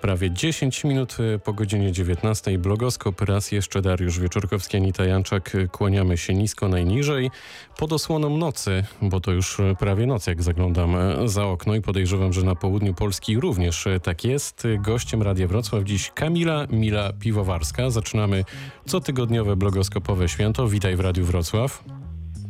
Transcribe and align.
prawie 0.00 0.30
10 0.30 0.84
minut 0.84 1.16
y, 1.20 1.38
po 1.38 1.52
godzinie 1.52 1.92
19. 1.92 2.58
Blogoskop 2.58 3.20
raz 3.20 3.52
jeszcze 3.52 3.82
Dariusz 3.82 4.20
Wieczorkowski, 4.20 4.76
Anita 4.76 5.04
Janczak. 5.04 5.56
Kłaniamy 5.72 6.16
się 6.16 6.34
nisko 6.34 6.68
najniżej 6.68 7.30
pod 7.76 7.92
osłoną 7.92 8.36
nocy, 8.36 8.84
bo 9.02 9.20
to 9.20 9.32
już 9.32 9.58
prawie 9.78 10.06
noc, 10.06 10.26
jak 10.26 10.42
zaglądam 10.42 10.96
e, 10.96 11.28
za 11.28 11.46
okno 11.46 11.74
i 11.74 11.80
podejrzewam, 11.80 12.32
że 12.32 12.42
na 12.42 12.54
południu 12.54 12.94
Polski 12.94 13.40
również 13.40 13.86
e, 13.86 14.00
tak 14.00 14.24
jest. 14.24 14.66
Gościem 14.78 15.22
Radia 15.22 15.46
Wrocław 15.46 15.84
dziś 15.84 16.10
Kamila 16.14 16.66
Mila 16.70 17.12
Piwowarska. 17.12 17.90
Zaczynamy 17.90 18.44
cotygodniowe 18.86 19.56
blogoskopowe 19.56 20.28
święto. 20.28 20.68
Witaj 20.68 20.96
w 20.96 21.00
Radiu 21.00 21.24
Wrocław. 21.24 21.97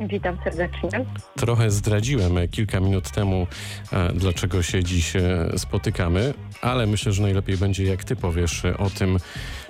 Witam 0.01 0.39
serdecznie. 0.45 1.05
Trochę 1.37 1.71
zdradziłem 1.71 2.48
kilka 2.51 2.80
minut 2.80 3.11
temu, 3.11 3.47
e, 3.93 4.12
dlaczego 4.12 4.62
się 4.62 4.85
dziś 4.85 5.17
e, 5.17 5.48
spotykamy, 5.57 6.35
ale 6.62 6.87
myślę, 6.87 7.12
że 7.12 7.23
najlepiej 7.23 7.57
będzie, 7.57 7.85
jak 7.85 8.05
ty 8.05 8.16
powiesz 8.16 8.65
o 8.65 8.91
tym, 8.91 9.19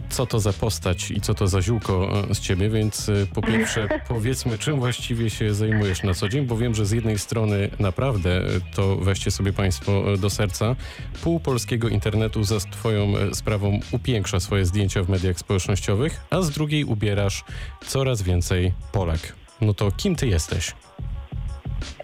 co 0.09 0.27
to 0.27 0.41
za 0.41 0.53
postać 0.53 1.11
i 1.11 1.21
co 1.21 1.35
to 1.35 1.47
za 1.49 1.63
ziółko 1.63 2.25
e, 2.31 2.35
z 2.35 2.41
ciebie, 2.41 2.71
więc 2.71 3.11
po 3.35 3.43
pierwsze 3.43 3.89
powiedzmy, 4.09 4.59
czym 4.59 4.79
właściwie 4.79 5.31
się 5.31 5.55
zajmujesz 5.55 6.03
na 6.03 6.15
co 6.15 6.29
dzień, 6.29 6.47
bo 6.47 6.57
wiem, 6.57 6.75
że 6.75 6.87
z 6.87 6.91
jednej 6.91 7.19
strony 7.19 7.71
naprawdę, 7.79 8.43
to 8.75 8.97
weźcie 8.97 9.31
sobie 9.31 9.53
państwo 9.53 10.17
do 10.17 10.31
serca, 10.31 10.77
pół 11.23 11.41
polskiego 11.41 11.89
internetu 11.89 12.45
za 12.45 12.61
twoją 12.61 13.13
sprawą 13.33 13.81
upiększa 13.93 14.41
swoje 14.41 14.65
zdjęcia 14.65 15.03
w 15.03 15.09
mediach 15.09 15.39
społecznościowych, 15.39 16.21
a 16.31 16.43
z 16.43 16.51
drugiej 16.51 16.85
ubierasz 16.85 17.45
coraz 17.87 18.23
więcej 18.23 18.73
Polek. 18.93 19.38
No 19.61 19.75
to 19.75 19.91
kim 19.91 20.17
ty 20.17 20.27
jesteś? 20.27 20.75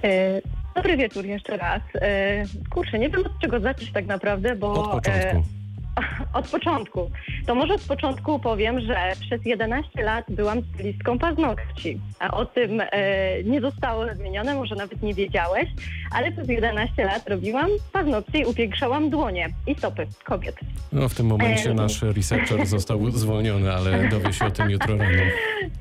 E, 0.05 0.41
dobry 0.75 0.97
wieczór 0.97 1.25
jeszcze 1.25 1.57
raz. 1.57 1.83
E, 1.95 2.45
kurczę, 2.71 2.99
nie 2.99 3.11
wiem 3.11 3.27
od 3.27 3.39
czego 3.39 3.61
zacząć 3.61 3.93
tak 3.93 4.07
naprawdę, 4.07 4.57
bo... 4.57 4.73
Od 4.73 4.91
początku. 4.91 5.37
E, 5.37 5.64
od 6.39 6.49
początku. 6.49 7.11
To 7.47 7.55
może 7.55 7.75
od 7.75 7.83
początku 7.83 8.39
powiem, 8.39 8.81
że 8.81 8.97
przez 9.21 9.45
11 9.45 10.03
lat 10.03 10.25
byłam 10.29 10.63
stylistką 10.75 11.19
paznokci. 11.19 12.01
A 12.19 12.31
o 12.31 12.47
tym 12.47 12.81
e, 12.81 13.45
nie 13.45 13.61
zostało 13.61 14.07
nadmienione, 14.07 14.55
może 14.55 14.75
nawet 14.75 15.03
nie 15.03 15.15
wiedziałeś, 15.15 15.69
ale 16.13 16.33
przez 16.33 16.49
11 16.49 17.05
lat 17.05 17.29
robiłam 17.29 17.67
paznokcie 17.93 18.39
i 18.39 18.45
upiększałam 18.45 19.11
dłonie 19.11 19.49
i 19.67 19.75
stopy 19.75 20.07
kobiet. 20.25 20.57
No 20.93 21.09
w 21.09 21.15
tym 21.15 21.27
momencie 21.27 21.71
e, 21.71 21.75
nasz 21.75 22.03
researcher 22.03 22.67
został 22.77 23.11
zwolniony, 23.11 23.73
ale 23.73 24.09
dowie 24.09 24.33
się 24.33 24.45
o 24.45 24.51
tym 24.51 24.71
jutro 24.71 24.97
rano. 24.97 25.23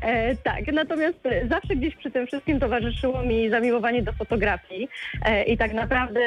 E, 0.01 0.35
tak, 0.35 0.67
natomiast 0.73 1.19
zawsze 1.49 1.75
gdzieś 1.75 1.95
przy 1.95 2.11
tym 2.11 2.27
wszystkim 2.27 2.59
towarzyszyło 2.59 3.23
mi 3.23 3.49
zamiłowanie 3.49 4.03
do 4.03 4.13
fotografii 4.13 4.89
e, 5.25 5.43
i 5.43 5.57
tak 5.57 5.73
naprawdę 5.73 6.19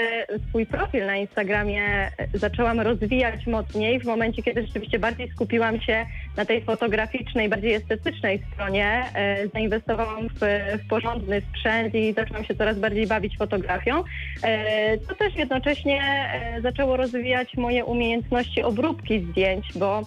swój 0.48 0.66
profil 0.66 1.06
na 1.06 1.16
Instagramie 1.16 2.10
zaczęłam 2.34 2.80
rozwijać 2.80 3.46
mocno 3.46 3.75
w 4.00 4.04
momencie, 4.04 4.42
kiedy 4.42 4.66
rzeczywiście 4.66 4.98
bardziej 4.98 5.30
skupiłam 5.30 5.80
się 5.80 6.06
na 6.36 6.44
tej 6.44 6.62
fotograficznej, 6.64 7.48
bardziej 7.48 7.74
estetycznej 7.74 8.42
stronie. 8.52 9.04
E, 9.14 9.48
zainwestowałam 9.48 10.28
w, 10.28 10.40
w 10.84 10.88
porządny 10.88 11.42
sprzęt 11.50 11.94
i 11.94 12.12
zaczęłam 12.12 12.44
się 12.44 12.54
coraz 12.54 12.78
bardziej 12.78 13.06
bawić 13.06 13.36
fotografią. 13.38 14.04
E, 14.42 14.98
to 14.98 15.14
też 15.14 15.36
jednocześnie 15.36 16.02
e, 16.02 16.60
zaczęło 16.62 16.96
rozwijać 16.96 17.56
moje 17.56 17.84
umiejętności 17.84 18.62
obróbki 18.62 19.20
zdjęć, 19.20 19.66
bo 19.74 20.02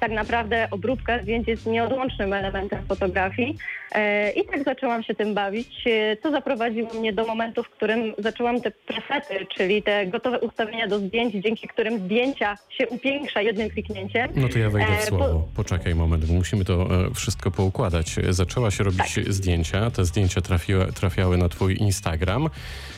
tak 0.00 0.10
naprawdę 0.10 0.68
obróbka 0.70 1.22
zdjęć 1.22 1.48
jest 1.48 1.66
nieodłącznym 1.66 2.32
elementem 2.32 2.86
fotografii. 2.88 3.56
E, 3.92 4.30
I 4.30 4.44
tak 4.44 4.64
zaczęłam 4.64 5.02
się 5.02 5.14
tym 5.14 5.34
bawić, 5.34 5.84
e, 5.86 6.16
co 6.16 6.30
zaprowadziło 6.30 6.94
mnie 6.94 7.12
do 7.12 7.26
momentu, 7.26 7.62
w 7.62 7.68
którym 7.68 8.14
zaczęłam 8.18 8.60
te 8.60 8.70
presety, 8.70 9.46
czyli 9.56 9.82
te 9.82 10.06
gotowe 10.06 10.40
ustawienia 10.40 10.86
do 10.86 10.98
zdjęć, 10.98 11.34
dzięki 11.34 11.68
którym 11.68 11.98
zdjęcia 11.98 12.58
się 12.70 12.88
upiększa 12.88 13.40
jednym 13.40 13.70
kliknięciem. 13.70 14.28
No 14.34 14.48
to 14.48 14.58
ja 14.58 14.70
wejdę 14.70 14.92
w 14.92 15.02
e, 15.02 15.06
słowo. 15.06 15.48
Poczekaj 15.56 15.94
moment, 15.94 16.24
bo 16.24 16.34
musimy 16.34 16.64
to 16.64 16.88
wszystko 17.14 17.50
poukładać. 17.50 18.16
Zaczęłaś 18.30 18.78
robić 18.78 19.14
tak. 19.14 19.24
zdjęcia, 19.24 19.90
te 19.90 20.04
zdjęcia 20.04 20.40
trafiły, 20.40 20.92
trafiały 20.92 21.38
na 21.38 21.48
twój 21.48 21.76
Instagram. 21.76 22.48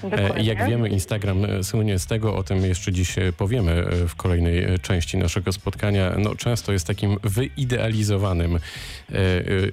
Dokładnie. 0.03 0.45
Jak 0.45 0.69
wiemy, 0.69 0.89
Instagram 0.89 1.47
słynie 1.63 1.99
z 1.99 2.07
tego, 2.07 2.37
o 2.37 2.43
tym 2.43 2.65
jeszcze 2.65 2.93
dziś 2.93 3.15
powiemy 3.37 3.85
w 4.09 4.17
kolejnej 4.17 4.79
części 4.83 5.17
naszego 5.17 5.53
spotkania. 5.53 6.15
No, 6.19 6.35
często 6.35 6.73
jest 6.73 6.88
takim 6.89 7.17
wyidealizowanym 7.23 8.59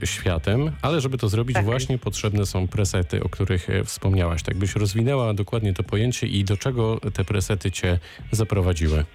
światem, 0.03 0.71
ale 0.81 1.01
żeby 1.01 1.17
to 1.17 1.29
zrobić, 1.29 1.53
tak. 1.53 1.65
właśnie 1.65 1.97
potrzebne 1.97 2.45
są 2.45 2.67
presety, 2.67 3.23
o 3.23 3.29
których 3.29 3.69
e, 3.69 3.83
wspomniałaś. 3.83 4.43
Tak 4.43 4.57
byś 4.57 4.75
rozwinęła 4.75 5.33
dokładnie 5.33 5.73
to 5.73 5.83
pojęcie 5.83 6.27
i 6.27 6.43
do 6.43 6.57
czego 6.57 6.99
te 7.13 7.25
presety 7.25 7.71
cię 7.71 7.99
zaprowadziły? 8.31 9.05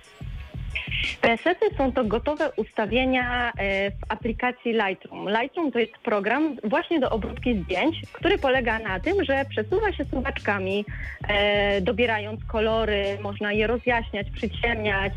Presety 1.20 1.66
są 1.76 1.92
to 1.92 2.04
gotowe 2.04 2.52
ustawienia 2.56 3.52
e, 3.52 3.90
w 3.90 3.94
aplikacji 4.08 4.72
Lightroom. 4.72 5.28
Lightroom 5.28 5.72
to 5.72 5.78
jest 5.78 5.92
program 5.98 6.56
właśnie 6.64 7.00
do 7.00 7.10
obróbki 7.10 7.62
zdjęć, 7.62 8.02
który 8.12 8.38
polega 8.38 8.78
na 8.78 9.00
tym, 9.00 9.24
że 9.24 9.44
przesuwa 9.44 9.92
się 9.92 10.04
suwaczkami, 10.04 10.84
e, 11.28 11.80
dobierając 11.80 12.44
kolory, 12.44 13.18
można 13.22 13.52
je 13.52 13.66
rozjaśniać, 13.66 14.30
przyciemniać, 14.30 15.12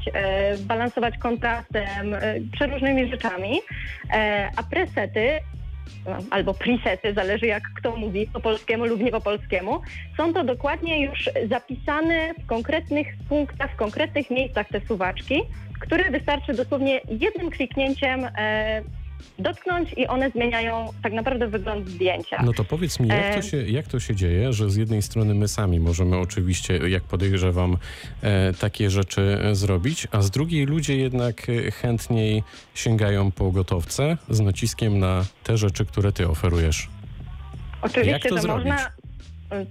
balansować 0.59 1.17
kontrastem, 1.17 2.15
przeróżnymi 2.51 3.09
rzeczami. 3.09 3.61
A 4.57 4.63
presety 4.63 5.39
albo 6.31 6.53
presety, 6.53 7.13
zależy 7.13 7.45
jak 7.45 7.63
kto 7.75 7.95
mówi 7.95 8.27
po 8.33 8.39
polskiemu 8.39 8.85
lub 8.85 9.01
nie 9.01 9.11
po 9.11 9.21
polskiemu, 9.21 9.81
są 10.17 10.33
to 10.33 10.43
dokładnie 10.43 11.05
już 11.05 11.29
zapisane 11.49 12.33
w 12.43 12.45
konkretnych 12.45 13.07
punktach, 13.29 13.71
w 13.71 13.75
konkretnych 13.75 14.29
miejscach 14.29 14.69
te 14.69 14.81
suwaczki, 14.87 15.41
które 15.79 16.11
wystarczy 16.11 16.53
dosłownie 16.53 17.01
jednym 17.07 17.51
kliknięciem 17.51 18.29
e, 18.37 18.81
dotknąć 19.39 19.93
i 19.97 20.07
one 20.07 20.29
zmieniają 20.29 20.89
tak 21.03 21.13
naprawdę 21.13 21.47
wygląd 21.47 21.89
zdjęcia. 21.89 22.43
No 22.45 22.53
to 22.53 22.63
powiedz 22.63 22.99
mi, 22.99 23.07
jak 23.07 23.33
to, 23.33 23.39
e, 23.39 23.43
się, 23.43 23.57
jak 23.57 23.87
to 23.87 23.99
się 23.99 24.15
dzieje, 24.15 24.53
że 24.53 24.69
z 24.69 24.75
jednej 24.75 25.01
strony 25.01 25.33
my 25.33 25.47
sami 25.47 25.79
możemy 25.79 26.17
oczywiście, 26.17 26.77
jak 26.77 27.03
podejrzewam, 27.03 27.77
e, 28.21 28.53
takie 28.53 28.89
rzeczy 28.89 29.39
zrobić, 29.51 30.07
a 30.11 30.21
z 30.21 30.31
drugiej 30.31 30.65
ludzie 30.65 30.97
jednak 30.97 31.47
chętniej 31.81 32.43
sięgają 32.73 33.31
po 33.31 33.51
gotowce 33.51 34.17
z 34.29 34.39
naciskiem 34.39 34.99
na 34.99 35.25
te 35.43 35.57
rzeczy, 35.57 35.85
które 35.85 36.11
ty 36.11 36.27
oferujesz. 36.27 36.89
Oczywiście, 37.81 38.11
jak 38.11 38.23
to, 38.23 38.35
to 38.35 38.47
można 38.47 38.89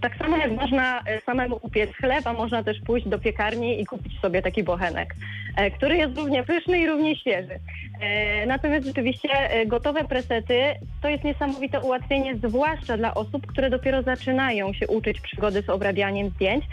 tak 0.01 0.17
samo 0.17 0.37
jak 0.37 0.53
można 0.53 1.01
e, 1.07 1.21
samemu 1.21 1.59
upiec 1.63 1.91
chleb, 1.97 2.27
a 2.27 2.33
można 2.33 2.63
też 2.63 2.81
pójść 2.87 3.09
do 3.09 3.19
piekarni 3.19 3.81
i 3.81 3.87
kupić 3.87 4.21
sobie 4.21 4.43
taki 4.43 4.63
bochenek, 4.63 5.15
e, 5.57 5.71
który 5.71 5.97
jest 5.97 6.17
równie 6.17 6.45
pyszny 6.45 6.79
i 6.79 6.87
równie 6.87 7.17
świeży. 7.17 7.59
E, 8.01 8.47
natomiast 8.47 8.87
rzeczywiście 8.87 9.29
gotowe 9.67 10.05
presety 10.05 10.63
to 11.03 11.09
jest 11.09 11.25
niesamowite 11.25 11.81
ułatwienie, 11.81 12.37
zwłaszcza 12.37 12.97
dla 12.97 13.15
osób, 13.15 13.47
które 13.47 13.71
dopiero 13.71 14.03
zaczynają 14.03 14.73
się 14.73 14.87
uczyć 14.87 15.21
przygody 15.21 15.63
z 15.63 15.71
obrabianiem 15.71 16.31
zdjęć. 16.31 16.65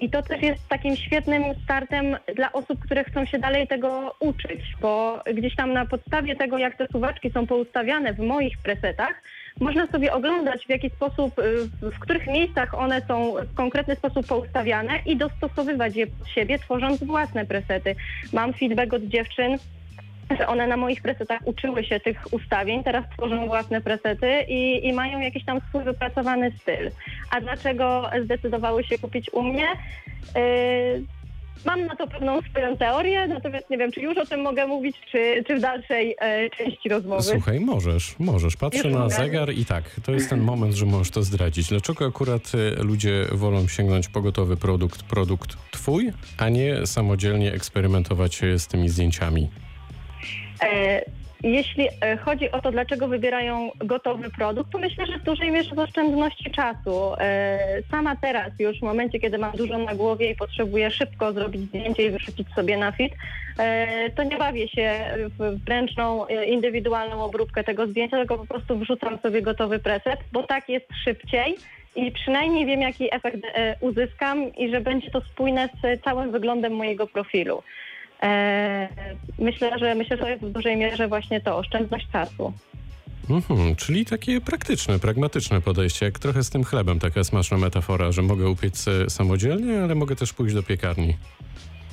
I 0.00 0.10
to 0.10 0.22
też 0.22 0.42
jest 0.42 0.68
takim 0.68 0.96
świetnym 0.96 1.42
startem 1.64 2.16
dla 2.36 2.52
osób, 2.52 2.80
które 2.80 3.04
chcą 3.04 3.24
się 3.24 3.38
dalej 3.38 3.66
tego 3.66 4.14
uczyć, 4.20 4.60
bo 4.80 5.22
gdzieś 5.34 5.56
tam 5.56 5.72
na 5.72 5.86
podstawie 5.86 6.36
tego, 6.36 6.58
jak 6.58 6.76
te 6.76 6.86
suwaczki 6.86 7.30
są 7.30 7.46
poustawiane 7.46 8.14
w 8.14 8.18
moich 8.18 8.58
presetach, 8.58 9.22
można 9.60 9.86
sobie 9.86 10.12
oglądać 10.12 10.66
w 10.66 10.70
jaki 10.70 10.90
sposób, 10.90 11.38
y, 11.38 11.68
w 11.90 11.98
których 11.98 12.26
miejscach 12.26 12.74
one 12.74 13.02
są 13.08 13.34
w 13.34 13.54
konkretny 13.54 13.96
sposób 13.96 14.26
poustawiane 14.26 14.98
i 15.06 15.16
dostosowywać 15.16 15.96
je 15.96 16.06
pod 16.06 16.28
siebie, 16.28 16.58
tworząc 16.58 17.04
własne 17.04 17.46
presety. 17.46 17.96
Mam 18.32 18.52
feedback 18.52 18.94
od 18.94 19.02
dziewczyn, 19.02 19.58
że 20.38 20.46
one 20.46 20.66
na 20.66 20.76
moich 20.76 21.02
presetach 21.02 21.40
uczyły 21.44 21.84
się 21.84 22.00
tych 22.00 22.32
ustawień, 22.32 22.84
teraz 22.84 23.04
tworzą 23.16 23.46
własne 23.46 23.80
presety 23.80 24.42
i, 24.48 24.88
i, 24.88 24.92
mają 24.92 25.20
jakiś 25.20 25.44
tam 25.44 25.60
swój 25.68 25.84
wypracowany 25.84 26.52
styl. 26.60 26.90
A 27.30 27.40
dlaczego 27.40 28.10
zdecydowały 28.24 28.84
się 28.84 28.98
kupić 28.98 29.30
u 29.32 29.42
mnie? 29.42 29.66
Yy, 30.34 31.04
Mam 31.64 31.86
na 31.86 31.96
to 31.96 32.06
pewną 32.06 32.40
swoją 32.42 32.76
teorię, 32.76 33.26
natomiast 33.26 33.70
nie 33.70 33.78
wiem, 33.78 33.92
czy 33.92 34.00
już 34.00 34.18
o 34.18 34.26
tym 34.26 34.40
mogę 34.40 34.66
mówić, 34.66 34.96
czy, 35.10 35.44
czy 35.46 35.56
w 35.56 35.60
dalszej 35.60 36.16
e, 36.18 36.50
części 36.50 36.88
rozmowy. 36.88 37.22
Słuchaj, 37.22 37.60
możesz, 37.60 38.14
możesz. 38.18 38.56
Patrzę 38.56 38.88
już 38.88 38.92
na 38.92 38.98
mogę. 38.98 39.14
zegar 39.14 39.52
i 39.52 39.64
tak, 39.64 39.84
to 40.04 40.12
jest 40.12 40.30
ten 40.30 40.40
moment, 40.40 40.74
że 40.74 40.86
możesz 40.86 41.10
to 41.10 41.22
zdradzić. 41.22 41.68
Dlaczego 41.68 42.06
akurat 42.06 42.52
e, 42.54 42.82
ludzie 42.82 43.26
wolą 43.32 43.68
sięgnąć 43.68 44.08
po 44.08 44.22
gotowy 44.22 44.56
produkt, 44.56 45.02
produkt 45.02 45.56
twój, 45.70 46.12
a 46.38 46.48
nie 46.48 46.86
samodzielnie 46.86 47.52
eksperymentować 47.52 48.40
z 48.58 48.66
tymi 48.66 48.88
zdjęciami? 48.88 49.50
E, 50.62 51.02
jeśli 51.42 51.88
e, 52.00 52.16
chodzi 52.16 52.50
o 52.50 52.60
to, 52.60 52.72
dlaczego 52.72 53.08
wybierają 53.08 53.70
gotowy 53.78 54.30
produkt, 54.30 54.72
to 54.72 54.78
myślę, 54.78 55.06
że 55.06 55.18
w 55.18 55.22
dużej 55.22 55.50
mierze 55.50 55.74
z 55.74 55.78
oszczędności 55.78 56.50
czasu. 56.50 57.14
E, 57.18 57.82
sama 57.90 58.16
teraz 58.16 58.52
już 58.58 58.78
w 58.78 58.82
momencie, 58.82 59.20
kiedy 59.20 59.38
mam 59.38 59.52
dużo 59.52 59.78
na 59.78 59.94
głowie 59.94 60.30
i 60.30 60.36
potrzebuję 60.36 60.90
szybko 60.90 61.32
zrobić 61.32 61.62
zdjęcie 61.62 62.06
i 62.06 62.10
wyrzucić 62.10 62.48
sobie 62.54 62.76
na 62.76 62.92
fit, 62.92 63.12
e, 63.58 64.10
to 64.10 64.22
nie 64.22 64.36
bawię 64.36 64.68
się 64.68 65.00
w 65.38 65.68
ręczną, 65.68 66.26
indywidualną 66.26 67.24
obróbkę 67.24 67.64
tego 67.64 67.86
zdjęcia, 67.86 68.16
tylko 68.16 68.38
po 68.38 68.46
prostu 68.46 68.78
wrzucam 68.78 69.18
sobie 69.18 69.42
gotowy 69.42 69.78
preset, 69.78 70.20
bo 70.32 70.42
tak 70.42 70.68
jest 70.68 70.86
szybciej 71.04 71.56
i 71.96 72.12
przynajmniej 72.12 72.66
wiem, 72.66 72.80
jaki 72.80 73.14
efekt 73.14 73.40
uzyskam 73.80 74.54
i 74.54 74.70
że 74.70 74.80
będzie 74.80 75.10
to 75.10 75.20
spójne 75.20 75.68
z 75.82 76.02
całym 76.02 76.32
wyglądem 76.32 76.72
mojego 76.74 77.06
profilu. 77.06 77.62
Myślę, 79.38 79.78
że 79.78 79.94
myślę, 79.94 80.16
że 80.16 80.22
to 80.22 80.28
jest 80.28 80.42
w 80.44 80.52
dużej 80.52 80.76
mierze 80.76 81.08
właśnie 81.08 81.40
to 81.40 81.56
oszczędność 81.58 82.06
czasu. 82.12 82.52
Mhm, 83.30 83.76
czyli 83.76 84.04
takie 84.04 84.40
praktyczne, 84.40 84.98
pragmatyczne 84.98 85.60
podejście, 85.60 86.06
jak 86.06 86.18
trochę 86.18 86.44
z 86.44 86.50
tym 86.50 86.64
chlebem, 86.64 86.98
taka 86.98 87.24
smaczna 87.24 87.58
metafora, 87.58 88.12
że 88.12 88.22
mogę 88.22 88.48
upiec 88.48 88.88
e, 88.88 89.10
samodzielnie, 89.10 89.82
ale 89.82 89.94
mogę 89.94 90.16
też 90.16 90.32
pójść 90.32 90.54
do 90.54 90.62
piekarni. 90.62 91.16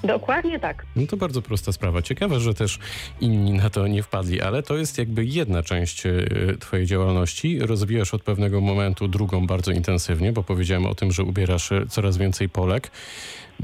Dokładnie 0.04 0.60
tak. 0.60 0.86
No 0.96 1.08
to 1.08 1.18
bardzo 1.18 1.42
prosta 1.42 1.72
sprawa. 1.72 2.02
Ciekawe, 2.02 2.40
że 2.40 2.54
też 2.54 2.80
inni 3.22 3.54
na 3.54 3.70
to 3.70 3.88
nie 3.88 4.04
wpadli, 4.04 4.42
ale 4.42 4.64
to 4.64 4.78
jest 4.78 4.98
jakby 4.98 5.26
jedna 5.26 5.64
część 5.64 6.06
e, 6.06 6.12
Twojej 6.60 6.86
działalności. 6.86 7.60
Rozwijasz 7.60 8.14
od 8.14 8.24
pewnego 8.24 8.62
momentu 8.62 9.08
drugą 9.08 9.48
bardzo 9.48 9.72
intensywnie, 9.72 10.32
bo 10.32 10.44
powiedziałem 10.44 10.86
o 10.86 10.96
tym, 10.96 11.12
że 11.12 11.24
ubierasz 11.24 11.72
e, 11.72 11.86
coraz 11.90 12.18
więcej 12.18 12.50
Polek. 12.50 12.92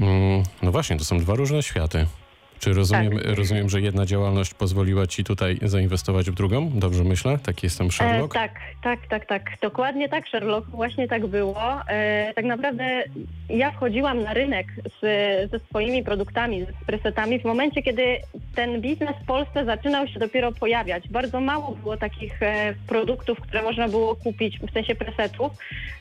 Mm, 0.00 0.42
No 0.62 0.72
właśnie, 0.72 0.96
to 0.96 1.04
są 1.04 1.18
dwa 1.18 1.34
różne 1.34 1.62
światy. 1.62 2.06
Czy 2.60 2.72
rozumiem, 2.72 3.18
Tak. 3.18 3.36
rozumiem, 3.36 3.68
że 3.68 3.80
jedna 3.80 4.06
działalność 4.06 4.54
pozwoliła 4.54 5.06
Ci 5.06 5.24
tutaj 5.24 5.58
zainwestować 5.62 6.30
w 6.30 6.34
drugą? 6.34 6.70
Dobrze 6.74 7.04
myślę? 7.04 7.38
Taki 7.38 7.66
jestem 7.66 7.90
Sherlock? 7.90 8.36
E, 8.36 8.38
tak, 8.38 8.52
tak, 8.82 9.06
tak, 9.08 9.26
tak. 9.26 9.42
Dokładnie 9.62 10.08
tak, 10.08 10.28
Sherlock. 10.28 10.68
Właśnie 10.68 11.08
tak 11.08 11.26
było. 11.26 11.88
E, 11.88 12.32
tak 12.34 12.44
naprawdę 12.44 13.04
ja 13.48 13.70
wchodziłam 13.70 14.22
na 14.22 14.34
rynek 14.34 14.66
z, 15.00 15.50
ze 15.50 15.58
swoimi 15.58 16.04
produktami, 16.04 16.66
z 16.82 16.86
presetami 16.86 17.40
w 17.40 17.44
momencie, 17.44 17.82
kiedy 17.82 18.02
ten 18.54 18.80
biznes 18.80 19.16
w 19.22 19.26
Polsce 19.26 19.64
zaczynał 19.64 20.08
się 20.08 20.20
dopiero 20.20 20.52
pojawiać. 20.52 21.08
Bardzo 21.08 21.40
mało 21.40 21.76
było 21.82 21.96
takich 21.96 22.42
e, 22.42 22.74
produktów, 22.88 23.40
które 23.40 23.62
można 23.62 23.88
było 23.88 24.16
kupić, 24.16 24.58
w 24.58 24.72
sensie 24.72 24.94
presetów. 24.94 25.52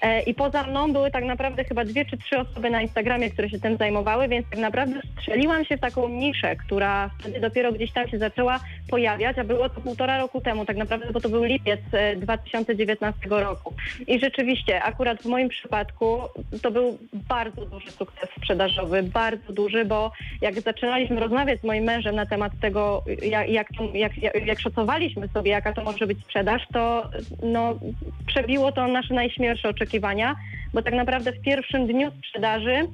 E, 0.02 0.22
I 0.22 0.34
poza 0.34 0.64
mną 0.64 0.94
były 0.94 1.12
tak 1.12 1.24
naprawdę 1.24 1.64
chyba 1.64 1.86
dwie 1.86 2.06
czy 2.06 2.18
trzy 2.18 2.38
osoby 2.40 2.70
na 2.70 2.82
Instagramie, 2.82 3.30
które 3.30 3.50
się 3.50 3.60
tym 3.60 3.78
zajmowały, 3.78 4.28
więc 4.28 4.50
tak 4.50 4.60
naprawdę 4.60 5.02
strzeliłam 5.22 5.66
się 5.66 5.78
w 5.78 5.82
taką 5.82 6.10
niszę, 6.10 6.49
która 6.56 7.10
wtedy 7.20 7.40
dopiero 7.40 7.72
gdzieś 7.72 7.92
tam 7.92 8.08
się 8.08 8.18
zaczęła 8.18 8.60
pojawiać, 8.90 9.38
a 9.38 9.44
było 9.44 9.70
to 9.70 9.82
półtora 9.82 10.18
roku 10.18 10.42
temu 10.42 10.66
tak 10.66 10.78
naprawdę, 10.78 11.12
bo 11.14 11.22
to 11.22 11.30
był 11.30 11.44
lipiec 11.44 11.80
e, 11.92 12.16
2019 12.16 13.30
roku. 13.30 13.74
I 14.08 14.20
rzeczywiście, 14.20 14.84
akurat 14.84 15.22
w 15.22 15.26
moim 15.26 15.50
przypadku 15.50 16.22
to 16.62 16.72
był 16.72 16.98
bardzo 17.14 17.66
duży 17.66 17.92
sukces 17.92 18.30
sprzedażowy, 18.38 19.04
bardzo 19.04 19.54
duży, 19.54 19.86
bo 19.86 20.12
jak 20.42 20.62
zaczynaliśmy 20.62 21.20
rozmawiać 21.20 21.62
z 21.62 21.64
moim 21.64 21.84
mężem 21.84 22.16
na 22.16 22.26
temat 22.26 22.52
tego, 22.62 23.04
jak, 23.22 23.50
jak, 23.50 23.68
jak, 23.94 24.46
jak 24.46 24.60
szacowaliśmy 24.60 25.28
sobie, 25.28 25.52
jaka 25.52 25.74
to 25.74 25.84
może 25.84 26.08
być 26.08 26.20
sprzedaż, 26.20 26.62
to 26.74 27.10
no, 27.44 27.80
przebiło 28.28 28.72
to 28.72 28.88
nasze 28.88 29.14
najśmielsze 29.14 29.70
oczekiwania, 29.70 30.36
bo 30.74 30.82
tak 30.82 30.94
naprawdę 30.94 31.32
w 31.32 31.42
pierwszym 31.42 31.88
dniu 31.88 32.12
sprzedaży 32.20 32.88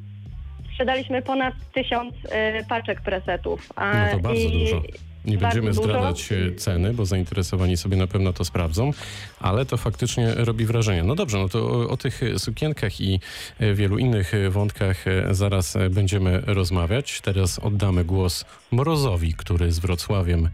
sprzedaliśmy 0.79 1.21
ponad 1.21 1.53
tysiąc 1.73 2.13
e, 2.29 2.63
paczek 2.65 3.01
presetów. 3.01 3.69
A, 3.75 3.93
No 4.05 4.11
to 4.11 4.19
bardzo 4.19 4.39
i- 4.41 4.59
dużo. 4.63 4.81
Nie 5.25 5.37
będziemy 5.37 5.73
zdradzać 5.73 6.29
e, 6.31 6.55
ceny, 6.55 6.93
bo 6.93 7.05
zainteresowani 7.05 7.77
sobie 7.77 7.97
na 7.97 8.07
pewno 8.07 8.33
to 8.33 8.45
sprawdzą, 8.45 8.91
ale 9.39 9.65
to 9.65 9.77
faktycznie 9.77 10.33
robi 10.35 10.65
wrażenie. 10.65 11.03
No 11.03 11.15
dobrze, 11.15 11.37
no 11.37 11.49
to 11.49 11.59
o, 11.59 11.89
o 11.89 11.97
tych 11.97 12.21
sukienkach 12.37 13.01
i 13.01 13.19
e, 13.59 13.73
wielu 13.73 13.97
innych 13.97 14.33
e, 14.33 14.49
wątkach 14.49 15.07
e, 15.07 15.33
zaraz 15.35 15.77
będziemy 15.89 16.41
rozmawiać. 16.45 17.21
Teraz 17.21 17.59
oddamy 17.59 18.03
głos 18.05 18.45
Mrozowi, 18.71 19.33
który 19.33 19.71
z 19.71 19.79
Wrocławiem 19.79 20.49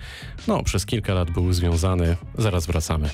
no, 0.48 0.64
przez 0.64 0.86
kilka 0.86 1.14
lat 1.14 1.32
był 1.32 1.54
związany. 1.54 2.16
Zaraz 2.38 2.66
wracamy. 2.66 3.10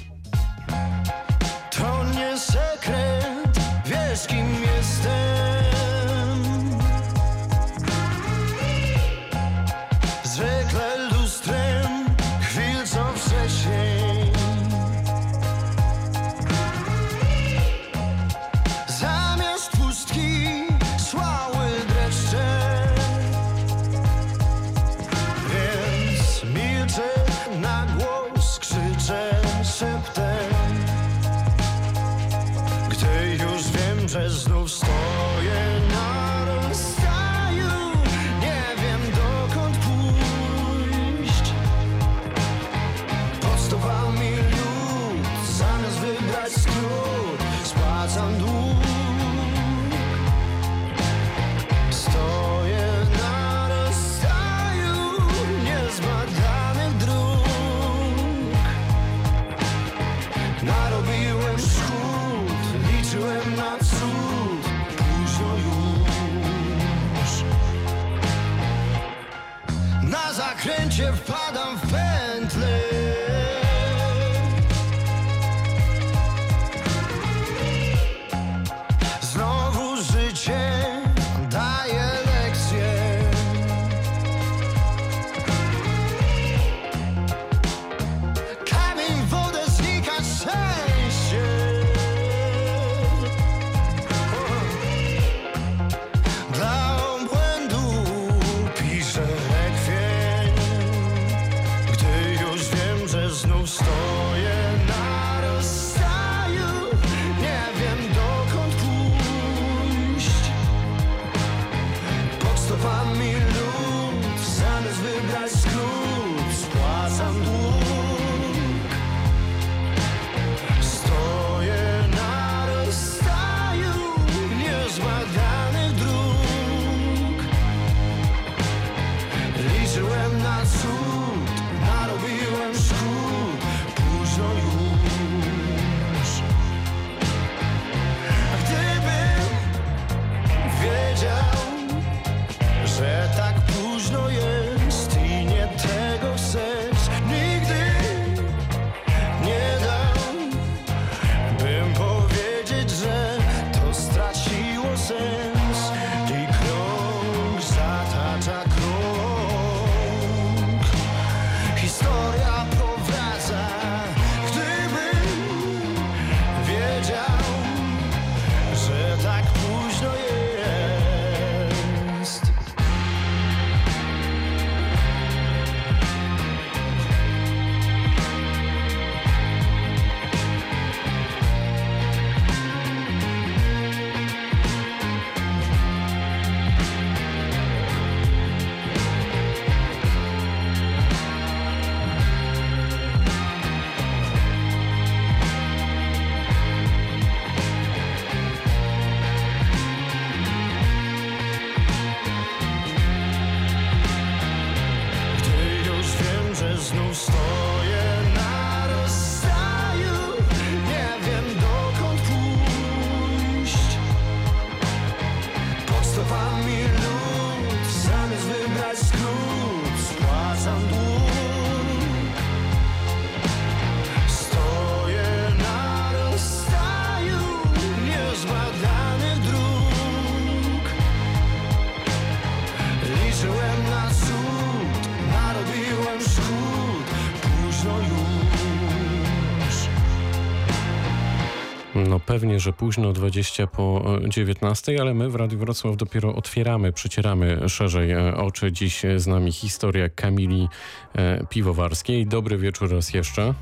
Pewnie, 242.38 242.60
że 242.60 242.74
późno 242.74 243.14
20 243.14 243.68
po 243.68 244.04
e, 244.26 244.30
19, 244.30 245.02
ale 245.02 245.14
my 245.14 245.30
w 245.30 245.36
Radiu 245.36 245.60
Wrocław 245.60 245.98
dopiero 245.98 246.36
otwieramy, 246.36 246.94
przecieramy 246.94 247.70
szerzej 247.70 248.12
e, 248.12 248.36
oczy. 248.36 248.72
Dziś 248.72 249.02
z 249.18 249.28
nami 249.28 249.52
historia 249.52 250.10
Kamili 250.10 250.68
e, 251.16 251.46
Piwowarskiej. 251.50 252.26
Dobry 252.26 252.58
wieczór 252.58 252.92
raz 252.92 253.14
jeszcze. 253.14 253.54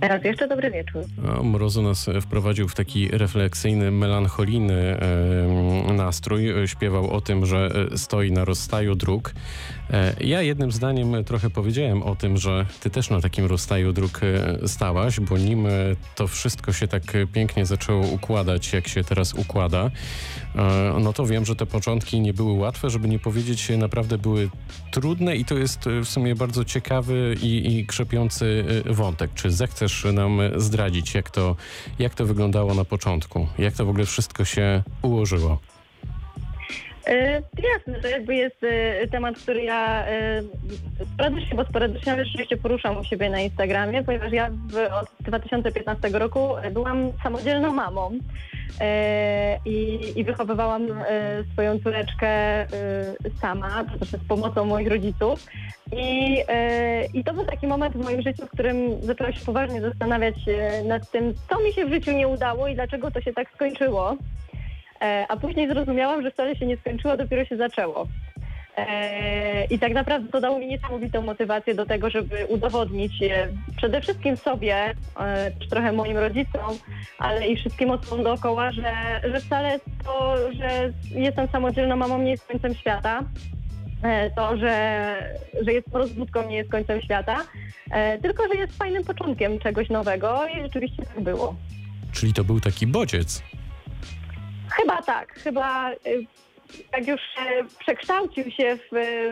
Raz 0.00 0.24
jeszcze 0.24 0.48
dobry 0.48 0.70
wieczór. 0.70 1.04
Mrozu 1.42 1.82
nas 1.82 2.10
wprowadził 2.22 2.68
w 2.68 2.74
taki 2.74 3.08
refleksyjny, 3.08 3.90
melancholijny 3.90 4.96
nastrój. 5.92 6.52
Śpiewał 6.66 7.10
o 7.10 7.20
tym, 7.20 7.46
że 7.46 7.70
e, 7.92 7.98
stoi 7.98 8.32
na 8.32 8.44
rozstaju 8.44 8.94
dróg. 8.94 9.32
E, 9.90 10.14
Ja 10.20 10.42
jednym 10.42 10.72
zdaniem 10.72 11.24
trochę 11.24 11.50
powiedziałem 11.50 12.02
o 12.02 12.16
tym, 12.16 12.36
że 12.36 12.66
ty 12.80 12.90
też 12.90 13.10
na 13.10 13.20
takim 13.20 13.46
rozstaju 13.46 13.92
dróg 13.92 14.20
e, 14.22 14.68
stałaś, 14.68 15.20
bo 15.20 15.38
nim 15.38 15.66
to 16.14 16.28
wszystko 16.28 16.72
się 16.72 16.88
tak 16.88 17.02
pięknie 17.32 17.66
zaczęło 17.66 18.06
układać, 18.06 18.72
jak 18.72 18.88
się 18.88 19.04
teraz 19.04 19.34
układa, 19.34 19.90
no 21.00 21.12
to 21.12 21.26
wiem, 21.26 21.44
że 21.44 21.56
te 21.56 21.66
początki 21.66 22.20
nie 22.20 22.34
były 22.34 22.52
łatwe, 22.52 22.90
żeby 22.90 23.08
nie 23.08 23.18
powiedzieć, 23.18 23.68
naprawdę 23.78 24.18
były 24.18 24.50
trudne 24.90 25.36
i 25.36 25.44
to 25.44 25.54
jest 25.58 25.84
w 26.04 26.08
sumie 26.08 26.34
bardzo 26.34 26.64
ciekawy 26.64 27.36
i, 27.42 27.78
i 27.78 27.86
krzepiący 27.86 28.64
wątek. 28.86 29.30
Czy 29.34 29.50
zechcesz 29.50 29.70
nam 30.12 30.40
e, 30.40 30.60
zdradzić, 30.60 31.14
jak 31.14 31.30
to, 31.30 31.56
jak 31.98 32.14
to 32.14 32.26
wyglądało 32.26 32.74
na 32.74 32.84
początku? 32.84 33.48
Jak 33.58 33.74
to 33.74 33.84
w 33.84 33.88
ogóle 33.88 34.06
wszystko 34.06 34.44
się 34.44 34.82
ułożyło? 35.02 35.58
E, 37.10 37.42
jasne, 37.72 38.00
to 38.02 38.08
jakby 38.08 38.34
jest 38.34 38.64
e, 38.64 39.08
temat, 39.08 39.38
który 39.38 39.62
ja 39.62 40.06
e, 40.06 40.42
sporadycznie, 41.14 41.56
bo 41.56 41.64
sporadycznie, 41.64 42.12
ale 42.12 42.24
rzeczywiście 42.24 42.56
poruszam 42.56 42.96
u 42.96 43.04
siebie 43.04 43.30
na 43.30 43.40
Instagramie, 43.40 44.04
ponieważ 44.04 44.32
ja 44.32 44.50
w, 44.50 44.76
od 44.76 45.08
2015 45.20 46.08
roku 46.08 46.48
byłam 46.72 47.12
samodzielną 47.22 47.72
mamą 47.72 48.10
e, 48.80 49.58
i, 49.64 49.98
i 50.16 50.24
wychowywałam 50.24 50.86
e, 50.92 51.44
swoją 51.52 51.78
córeczkę 51.78 52.28
e, 52.28 52.66
sama, 53.40 53.84
też 53.84 54.08
z 54.08 54.28
pomocą 54.28 54.64
moich 54.64 54.88
rodziców. 54.88 55.46
I, 55.92 56.38
e, 56.48 57.06
I 57.06 57.24
to 57.24 57.34
był 57.34 57.44
taki 57.44 57.66
moment 57.66 57.94
w 57.94 58.04
moim 58.04 58.22
życiu, 58.22 58.46
w 58.46 58.50
którym 58.50 59.02
zaczęłam 59.02 59.32
się 59.32 59.44
poważnie 59.44 59.80
zastanawiać 59.80 60.34
e, 60.48 60.84
nad 60.84 61.10
tym, 61.10 61.34
co 61.50 61.60
mi 61.60 61.72
się 61.72 61.86
w 61.86 61.92
życiu 61.92 62.12
nie 62.12 62.28
udało 62.28 62.68
i 62.68 62.74
dlaczego 62.74 63.10
to 63.10 63.20
się 63.20 63.32
tak 63.32 63.50
skończyło. 63.54 64.16
E, 65.00 65.26
A 65.28 65.36
później 65.36 65.68
zrozumiałam, 65.68 66.22
że 66.22 66.30
wcale 66.30 66.56
się 66.56 66.66
nie 66.66 66.76
skończyło, 66.76 67.16
dopiero 67.16 67.44
się 67.44 67.56
zaczęło. 67.56 68.06
E, 68.76 69.64
I 69.64 69.78
tak 69.78 69.92
naprawdę 69.92 70.32
to 70.32 70.40
dało 70.40 70.58
mi 70.58 70.66
niesamowitą 70.66 71.22
motywację 71.22 71.74
do 71.74 71.86
tego, 71.86 72.10
żeby 72.10 72.46
udowodnić 72.48 73.12
przede 73.76 74.00
wszystkim 74.00 74.36
sobie, 74.36 74.94
e, 75.20 75.50
trochę 75.70 75.92
moim 75.92 76.18
rodzicom, 76.18 76.78
ale 77.18 77.46
i 77.46 77.56
wszystkim 77.56 77.90
osobom 77.90 78.24
dookoła, 78.24 78.72
że, 78.72 79.20
że 79.32 79.40
wcale 79.40 79.80
to, 80.04 80.36
że 80.52 80.92
jestem 81.10 81.48
samodzielną 81.48 81.96
mamą 81.96 82.22
nie 82.22 82.30
jest 82.30 82.46
końcem 82.46 82.74
świata. 82.74 83.22
To, 84.36 84.56
że, 84.56 85.16
że 85.66 85.72
jest 85.72 85.88
rozwódką 85.92 86.48
nie 86.48 86.56
jest 86.56 86.70
końcem 86.70 87.00
świata, 87.00 87.36
tylko 88.22 88.42
że 88.48 88.54
jest 88.54 88.76
fajnym 88.76 89.04
początkiem 89.04 89.58
czegoś 89.58 89.88
nowego 89.88 90.46
i 90.46 90.62
rzeczywiście 90.62 91.02
tak 91.02 91.20
było. 91.20 91.54
Czyli 92.12 92.32
to 92.32 92.44
był 92.44 92.60
taki 92.60 92.86
bodziec. 92.86 93.42
Chyba 94.70 95.02
tak. 95.02 95.34
Chyba 95.34 95.92
y, 95.92 96.26
jak 96.92 97.06
już 97.06 97.20
e, 97.20 97.64
przekształcił 97.78 98.50
się 98.50 98.76
w, 98.76 98.88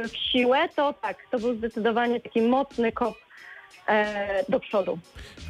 w 0.09 0.17
siłę, 0.17 0.69
to 0.77 0.93
tak, 0.93 1.17
to 1.31 1.39
był 1.39 1.55
zdecydowanie 1.55 2.21
taki 2.21 2.41
mocny 2.41 2.93
kop 2.93 3.15
do 4.49 4.61
przodu. 4.61 4.99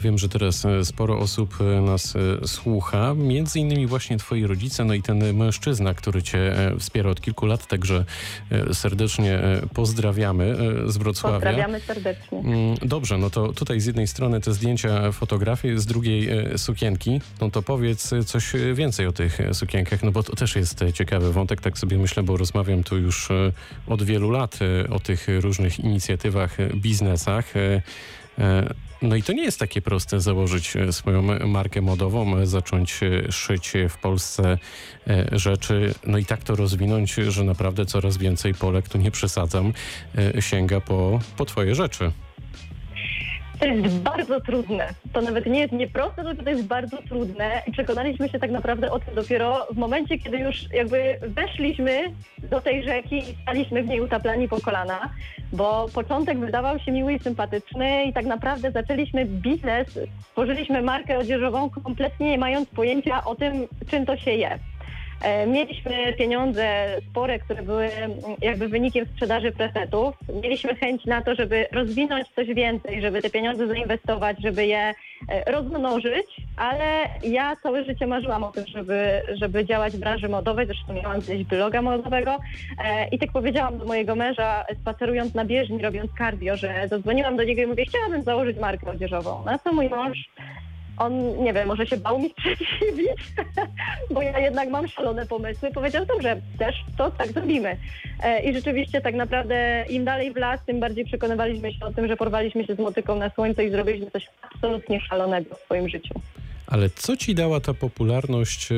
Wiem, 0.00 0.18
że 0.18 0.28
teraz 0.28 0.64
e, 0.64 0.84
sporo 0.84 1.18
osób 1.18 1.54
e, 1.60 1.80
nas 1.80 2.16
e, 2.16 2.46
słucha, 2.48 3.14
między 3.14 3.58
innymi 3.60 3.86
właśnie 3.86 4.16
twoi 4.18 4.46
rodzice, 4.46 4.84
no 4.84 4.94
i 4.94 5.02
ten 5.02 5.34
mężczyzna, 5.36 5.94
który 5.94 6.22
cię 6.22 6.38
e, 6.38 6.78
wspiera 6.78 7.10
od 7.10 7.20
kilku 7.20 7.46
lat, 7.46 7.66
także 7.66 8.04
e, 8.50 8.74
serdecznie 8.74 9.34
e, 9.34 9.60
pozdrawiamy 9.74 10.56
e, 10.86 10.90
z 10.90 10.96
Wrocławia. 10.96 11.36
Pozdrawiamy 11.36 11.80
serdecznie. 11.80 12.38
Mm, 12.38 12.74
Dobrze, 12.82 13.18
no 13.18 13.30
to 13.30 13.52
tutaj 13.52 13.80
z 13.80 13.86
jednej 13.86 14.06
strony 14.06 14.40
te 14.40 14.52
zdjęcia, 14.54 15.12
fotografie, 15.12 15.78
z 15.78 15.86
drugiej 15.86 16.28
e, 16.28 16.58
sukienki. 16.58 17.20
No 17.40 17.50
to 17.50 17.62
powiedz 17.62 18.12
e, 18.12 18.24
coś 18.24 18.54
e, 18.54 18.74
więcej 18.74 19.06
o 19.06 19.12
tych 19.12 19.40
e, 19.40 19.54
sukienkach, 19.54 20.02
no 20.02 20.10
bo 20.12 20.22
to 20.22 20.36
też 20.36 20.56
jest 20.56 20.82
e, 20.82 20.92
ciekawy 20.92 21.32
wątek, 21.32 21.60
tak 21.60 21.78
sobie 21.78 21.98
myślę, 21.98 22.22
bo 22.22 22.36
rozmawiam 22.36 22.84
tu 22.84 22.96
już 22.98 23.30
e, 23.30 23.52
od 23.86 24.02
wielu 24.02 24.30
lat 24.30 24.58
e, 24.86 24.90
o 24.90 25.00
tych 25.00 25.28
e, 25.28 25.40
różnych 25.40 25.78
inicjatywach, 25.78 26.60
e, 26.60 26.68
biznesach. 26.76 27.54
E, 28.38 28.74
No 29.02 29.16
i 29.16 29.22
to 29.22 29.32
nie 29.32 29.44
jest 29.44 29.58
takie 29.58 29.82
proste 29.82 30.20
założyć 30.20 30.76
e, 30.76 30.92
swoją 30.92 31.22
markę 31.46 31.80
modową, 31.80 32.36
e, 32.36 32.46
zacząć 32.46 33.00
szyć 33.30 33.72
w 33.88 33.98
Polsce 33.98 34.58
rzeczy, 35.32 35.94
no 36.06 36.18
i 36.18 36.24
tak 36.24 36.44
to 36.44 36.56
rozwinąć, 36.56 37.14
że 37.14 37.44
naprawdę 37.44 37.86
coraz 37.86 38.16
więcej 38.16 38.54
Polek, 38.54 38.88
tu 38.88 38.98
nie 38.98 39.10
przesadzam, 39.10 39.72
sięga 40.40 40.80
po, 40.80 41.20
po 41.36 41.44
twoje 41.44 41.74
rzeczy. 41.74 42.12
To 43.60 43.66
jest 43.66 43.98
bardzo 43.98 44.40
trudne. 44.40 44.88
To 45.12 45.20
nawet 45.20 45.46
nie 45.46 45.60
jest 45.60 45.72
nieproste, 45.72 46.24
tylko 46.24 46.42
to 46.42 46.50
jest 46.50 46.66
bardzo 46.66 47.02
trudne 47.02 47.62
i 47.66 47.72
przekonaliśmy 47.72 48.28
się 48.28 48.38
tak 48.38 48.50
naprawdę 48.50 48.92
o 48.92 48.98
tym 48.98 49.14
dopiero 49.14 49.66
w 49.70 49.76
momencie, 49.76 50.18
kiedy 50.18 50.38
już 50.38 50.72
jakby 50.72 51.18
weszliśmy 51.22 52.02
do 52.38 52.60
tej 52.60 52.84
rzeki 52.84 53.18
i 53.18 53.36
staliśmy 53.42 53.82
w 53.82 53.88
niej 53.88 54.00
utaplani 54.00 54.48
po 54.48 54.60
kolana, 54.60 55.10
bo 55.52 55.86
początek 55.94 56.38
wydawał 56.38 56.78
się 56.78 56.92
miły 56.92 57.12
i 57.12 57.18
sympatyczny 57.18 58.04
i 58.04 58.12
tak 58.12 58.26
naprawdę 58.26 58.70
zaczęliśmy 58.70 59.24
biznes, 59.24 59.98
stworzyliśmy 60.30 60.82
markę 60.82 61.18
odzieżową 61.18 61.70
kompletnie 61.70 62.30
nie 62.30 62.38
mając 62.38 62.68
pojęcia 62.68 63.24
o 63.24 63.34
tym, 63.34 63.68
czym 63.90 64.06
to 64.06 64.16
się 64.16 64.30
je. 64.30 64.58
E, 65.22 65.46
Mieliśmy 65.46 66.12
pieniądze 66.18 66.86
spore, 67.10 67.38
które 67.38 67.62
były 67.62 67.84
mm, 67.84 68.18
jakby 68.42 68.68
wynikiem 68.68 69.06
sprzedaży 69.06 69.52
presetów. 69.52 70.14
Mieliśmy 70.42 70.74
chęć 70.74 71.04
na 71.04 71.22
to, 71.22 71.34
żeby 71.34 71.66
rozwinąć 71.72 72.28
coś 72.28 72.46
więcej, 72.46 73.02
żeby 73.02 73.22
te 73.22 73.30
pieniądze 73.30 73.66
zainwestować, 73.66 74.36
żeby 74.42 74.66
je 74.66 74.94
e, 75.28 75.52
rozmnożyć, 75.52 76.26
ale 76.56 77.08
ja 77.22 77.56
całe 77.56 77.84
życie 77.84 78.06
marzyłam 78.06 78.44
o 78.44 78.52
tym, 78.52 78.64
żeby, 78.66 79.22
żeby 79.34 79.64
działać 79.64 79.96
w 79.96 80.00
branży 80.00 80.28
modowej. 80.28 80.66
Zresztą 80.66 80.92
miałam 80.92 81.20
gdzieś 81.20 81.44
bloga 81.44 81.82
modowego 81.82 82.36
e, 82.84 83.08
i 83.08 83.18
tak 83.18 83.32
powiedziałam 83.32 83.78
do 83.78 83.84
mojego 83.84 84.16
męża, 84.16 84.64
spacerując 84.82 85.34
na 85.34 85.44
bieżni, 85.44 85.82
robiąc 85.82 86.10
cardio, 86.18 86.56
że 86.56 86.88
zadzwoniłam 86.88 87.36
do 87.36 87.44
niego 87.44 87.62
i 87.62 87.66
mówię, 87.66 87.84
chciałabym 87.84 88.22
założyć 88.22 88.58
markę 88.58 88.90
odzieżową. 88.90 89.44
Na 89.44 89.58
co 89.58 89.72
mój 89.72 89.88
mąż 89.88 90.18
on, 90.98 91.38
nie 91.44 91.52
wiem, 91.52 91.68
może 91.68 91.86
się 91.86 91.96
bał 91.96 92.18
mi 92.18 92.30
sprzeciwić, 92.30 93.18
bo 94.10 94.22
ja 94.22 94.38
jednak 94.38 94.68
mam 94.68 94.88
szalone 94.88 95.26
pomysły. 95.26 95.70
Powiedział, 95.70 96.06
dobrze, 96.06 96.40
też 96.58 96.84
to 96.96 97.10
tak 97.10 97.32
zrobimy. 97.32 97.76
E, 98.22 98.42
I 98.42 98.54
rzeczywiście 98.54 99.00
tak 99.00 99.14
naprawdę 99.14 99.84
im 99.88 100.04
dalej 100.04 100.32
w 100.32 100.36
las, 100.36 100.64
tym 100.64 100.80
bardziej 100.80 101.04
przekonywaliśmy 101.04 101.72
się 101.72 101.86
o 101.86 101.92
tym, 101.92 102.08
że 102.08 102.16
porwaliśmy 102.16 102.64
się 102.64 102.74
z 102.74 102.78
motyką 102.78 103.16
na 103.16 103.30
słońce 103.30 103.64
i 103.64 103.70
zrobiliśmy 103.70 104.10
coś 104.10 104.28
absolutnie 104.42 105.00
szalonego 105.00 105.54
w 105.54 105.60
swoim 105.60 105.88
życiu. 105.88 106.14
Ale 106.68 106.90
co 106.90 107.16
ci 107.16 107.34
dała 107.34 107.60
ta 107.60 107.74
popularność 107.74 108.72
e, 108.72 108.74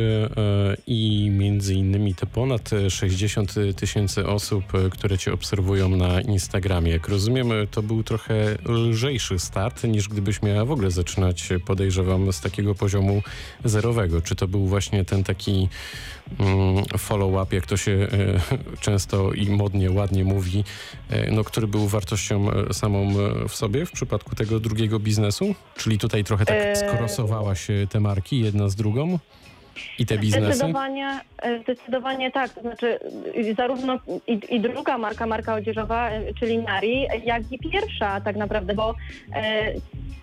i 0.86 1.30
między 1.30 1.74
innymi 1.74 2.14
te 2.14 2.26
ponad 2.26 2.70
60 2.88 3.54
tysięcy 3.76 4.26
osób, 4.26 4.74
e, 4.74 4.90
które 4.90 5.18
cię 5.18 5.32
obserwują 5.32 5.88
na 5.88 6.20
Instagramie? 6.20 6.90
Jak 6.90 7.08
rozumiem, 7.08 7.52
e, 7.52 7.66
to 7.66 7.82
był 7.82 8.02
trochę 8.02 8.56
lżejszy 8.64 9.38
start 9.38 9.84
niż 9.84 10.08
gdybyś 10.08 10.42
miała 10.42 10.64
w 10.64 10.70
ogóle 10.70 10.90
zaczynać, 10.90 11.52
e, 11.52 11.58
podejrzewam, 11.60 12.32
z 12.32 12.40
takiego 12.40 12.74
poziomu 12.74 13.22
zerowego. 13.64 14.20
Czy 14.22 14.36
to 14.36 14.48
był 14.48 14.66
właśnie 14.66 15.04
ten 15.04 15.24
taki 15.24 15.68
follow-up, 16.98 17.56
jak 17.56 17.66
to 17.66 17.76
się 17.76 17.92
e, 17.92 18.78
często 18.80 19.32
i 19.32 19.50
modnie, 19.50 19.90
ładnie 19.90 20.24
mówi, 20.24 20.64
e, 21.10 21.30
no, 21.30 21.44
który 21.44 21.66
był 21.66 21.88
wartością 21.88 22.50
e, 22.50 22.74
samą 22.74 23.14
w 23.48 23.54
sobie 23.54 23.86
w 23.86 23.92
przypadku 23.92 24.34
tego 24.34 24.60
drugiego 24.60 24.98
biznesu? 24.98 25.54
Czyli 25.76 25.98
tutaj 25.98 26.24
trochę 26.24 26.46
tak 26.46 26.78
skorosowałaś 26.78 27.66
te 27.90 28.00
marki 28.00 28.40
jedna 28.40 28.68
z 28.68 28.74
drugą? 28.74 29.18
I 29.98 30.06
te 30.06 30.18
biznesy? 30.18 30.46
Zdecydowanie, 30.46 31.20
e, 31.42 31.58
zdecydowanie 31.62 32.30
tak. 32.30 32.52
To 32.52 32.60
znaczy 32.60 32.98
zarówno 33.56 33.98
i, 34.26 34.40
i 34.50 34.60
druga 34.60 34.98
marka, 34.98 35.26
marka 35.26 35.54
odzieżowa, 35.54 36.10
e, 36.10 36.34
czyli 36.34 36.58
Nari, 36.58 37.06
jak 37.24 37.52
i 37.52 37.58
pierwsza 37.58 38.20
tak 38.20 38.36
naprawdę, 38.36 38.74
bo 38.74 38.94
e, 39.34 39.72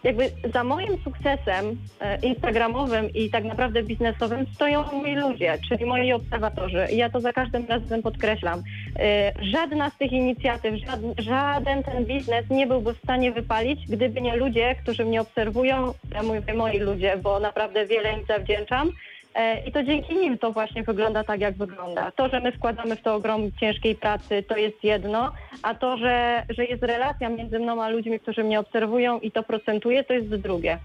jakby 0.03 0.31
za 0.53 0.63
moim 0.63 0.97
sukcesem 1.03 1.77
e, 1.99 2.19
instagramowym 2.19 3.13
i 3.13 3.29
tak 3.29 3.43
naprawdę 3.43 3.83
biznesowym 3.83 4.45
stoją 4.53 4.83
moi 4.91 5.15
ludzie, 5.15 5.57
czyli 5.69 5.85
moi 5.85 6.13
obserwatorzy. 6.13 6.87
I 6.91 6.97
ja 6.97 7.09
to 7.09 7.21
za 7.21 7.33
każdym 7.33 7.65
razem 7.65 8.01
podkreślam. 8.01 8.63
E, 8.99 9.33
Żadna 9.41 9.89
z 9.89 9.97
tych 9.97 10.11
inicjatyw, 10.11 10.75
żaden, 10.75 11.13
żaden 11.17 11.83
ten 11.83 12.05
biznes 12.05 12.49
nie 12.49 12.67
byłby 12.67 12.93
w 12.93 12.97
stanie 12.97 13.31
wypalić, 13.31 13.87
gdyby 13.87 14.21
nie 14.21 14.35
ludzie, 14.35 14.75
którzy 14.75 15.05
mnie 15.05 15.21
obserwują, 15.21 15.93
ja 16.13 16.23
mówię 16.23 16.53
moi 16.53 16.79
ludzie, 16.79 17.17
bo 17.23 17.39
naprawdę 17.39 17.85
wiele 17.85 18.13
im 18.13 18.25
zawdzięczam. 18.25 18.91
E, 19.37 19.59
I 19.65 19.71
to 19.71 19.83
dzięki 19.83 20.15
nim 20.15 20.37
to 20.37 20.51
właśnie 20.51 20.83
wygląda 20.83 21.23
tak, 21.23 21.41
jak 21.41 21.57
wygląda. 21.57 22.11
To, 22.11 22.29
że 22.29 22.39
my 22.39 22.51
wkładamy 22.51 22.95
w 22.95 23.01
to 23.01 23.15
ogrom 23.15 23.51
ciężkiej 23.59 23.95
pracy, 23.95 24.43
to 24.43 24.57
jest 24.57 24.83
jedno, 24.83 25.31
a 25.63 25.75
to, 25.75 25.97
że, 25.97 26.45
że 26.49 26.65
jest 26.65 26.83
relacja 26.83 27.29
między 27.29 27.59
mną 27.59 27.83
a 27.83 27.89
ludźmi, 27.89 28.19
którzy 28.19 28.43
mnie 28.43 28.59
obserwują 28.59 29.19
i 29.19 29.31
to 29.31 29.43
procentuje, 29.43 30.03
to 30.03 30.13
jest 30.13 30.27
drugie. 30.27 30.77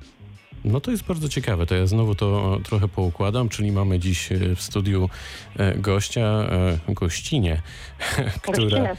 No 0.65 0.81
to 0.81 0.91
jest 0.91 1.05
bardzo 1.05 1.29
ciekawe. 1.29 1.67
To 1.67 1.75
ja 1.75 1.87
znowu 1.87 2.15
to 2.15 2.59
e, 2.61 2.63
trochę 2.63 2.89
poukładam, 2.89 3.49
czyli 3.49 3.73
mamy 3.73 3.99
dziś 3.99 4.33
e, 4.33 4.57
w 4.57 4.63
studiu 4.63 5.09
e, 5.57 5.75
gościa, 5.75 6.49
gościnie, 6.89 7.63
która... 8.53 8.97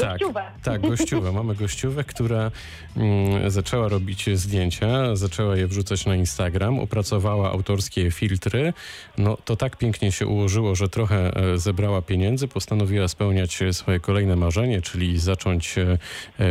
Tak, 0.00 0.20
tak, 0.62 0.80
gościówę. 0.80 1.32
Mamy 1.32 1.54
gościówę, 1.54 2.04
która 2.04 2.50
mm, 2.96 3.50
zaczęła 3.50 3.88
robić 3.88 4.38
zdjęcia, 4.38 5.16
zaczęła 5.16 5.56
je 5.56 5.66
wrzucać 5.66 6.06
na 6.06 6.16
Instagram, 6.16 6.78
opracowała 6.78 7.50
autorskie 7.50 8.10
filtry. 8.10 8.72
No 9.18 9.36
to 9.44 9.56
tak 9.56 9.76
pięknie 9.76 10.12
się 10.12 10.26
ułożyło, 10.26 10.74
że 10.74 10.88
trochę 10.88 11.32
zebrała 11.54 12.02
pieniędzy, 12.02 12.48
postanowiła 12.48 13.08
spełniać 13.08 13.58
swoje 13.72 14.00
kolejne 14.00 14.36
marzenie, 14.36 14.82
czyli 14.82 15.18
zacząć 15.18 15.74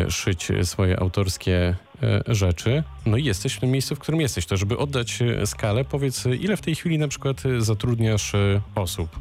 szyć 0.09 0.47
swoje 0.63 0.99
autorskie 0.99 1.75
rzeczy. 2.27 2.83
No 3.05 3.17
i 3.17 3.23
jesteś 3.23 3.53
w 3.53 3.59
tym 3.59 3.71
miejscu, 3.71 3.95
w 3.95 3.99
którym 3.99 4.21
jesteś. 4.21 4.45
To 4.45 4.57
żeby 4.57 4.77
oddać 4.77 5.19
e, 5.21 5.47
skalę, 5.47 5.85
powiedz, 5.85 6.25
e, 6.25 6.35
ile 6.35 6.57
w 6.57 6.61
tej 6.61 6.75
chwili 6.75 6.97
na 6.99 7.07
przykład 7.07 7.45
e, 7.45 7.61
zatrudniasz 7.61 8.35
e, 8.35 8.61
osób? 8.75 9.19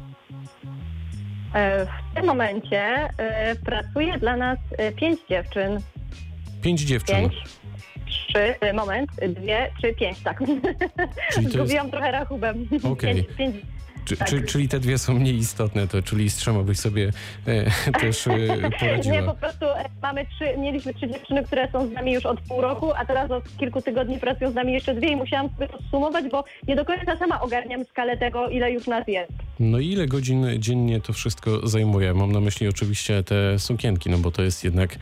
E, 1.53 1.85
W 1.85 2.15
tym 2.15 2.25
momencie 2.25 2.81
e, 3.17 3.55
pracuje 3.55 4.17
dla 4.19 4.37
nas 4.37 4.59
e, 4.77 4.91
pięć 4.91 5.19
dziewczyn. 5.29 5.79
Pięć 6.61 6.81
dziewczyn. 6.81 7.15
Pięć, 7.15 7.33
trzy, 8.05 8.59
e, 8.59 8.73
moment, 8.73 9.09
dwie, 9.29 9.71
trzy, 9.77 9.93
pięć, 9.93 10.19
tak. 10.23 10.37
Czyli 10.39 10.61
to 11.33 11.41
jest- 11.41 11.53
Zgubiłam 11.53 11.91
trochę 11.91 12.11
rachubem. 12.11 12.67
Okej. 12.91 13.15
Pięć, 13.23 13.37
pięć, 13.37 13.55
Czy, 14.05 14.17
Tak. 14.17 14.29
czy, 14.29 14.41
czyli 14.41 14.69
te 14.69 14.79
dwie 14.79 14.97
są 14.97 15.13
mniej 15.13 15.35
istotne, 15.37 15.87
to 15.87 16.01
czyli 16.01 16.29
z 16.29 16.35
trzema 16.35 16.63
byś 16.63 16.79
sobie 16.79 17.11
e, 17.47 17.91
też 17.91 18.27
e, 18.27 18.31
poradziła. 18.79 19.15
Nie, 19.15 19.23
po 19.23 19.33
prostu 19.33 19.65
e, 19.65 19.85
mamy 20.01 20.25
trzy, 20.25 20.57
mieliśmy 20.57 20.93
trzy 20.93 21.07
dziewczyny, 21.07 21.43
które 21.43 21.71
są 21.71 21.87
z 21.87 21.91
nami 21.91 22.13
już 22.13 22.25
od 22.25 22.41
pół 22.41 22.61
roku, 22.61 22.93
a 22.93 23.05
teraz 23.05 23.31
od 23.31 23.57
kilku 23.57 23.81
tygodni 23.81 24.19
pracują 24.19 24.51
z 24.51 24.55
nami 24.55 24.73
jeszcze 24.73 24.93
dwie 24.95 25.07
i 25.09 25.15
musiałam 25.15 25.49
sobie 25.49 25.67
to 25.67 25.79
sumować, 25.91 26.25
bo 26.31 26.43
nie 26.67 26.75
do 26.75 26.85
końca 26.85 27.17
sama 27.17 27.41
ogarniam 27.41 27.85
skalę 27.85 28.17
tego, 28.17 28.49
ile 28.49 28.71
już 28.71 28.87
nas 28.87 29.07
jest. 29.07 29.31
No 29.59 29.79
i 29.79 29.87
ile 29.87 30.07
godzin 30.07 30.47
dziennie 30.59 31.01
to 31.01 31.13
wszystko 31.13 31.67
zajmuje? 31.67 32.13
Mam 32.13 32.31
na 32.31 32.39
myśli 32.39 32.67
oczywiście 32.67 33.23
te 33.23 33.59
sukienki, 33.59 34.09
no 34.09 34.17
bo 34.17 34.31
to 34.31 34.41
jest 34.41 34.63
jednak 34.63 34.95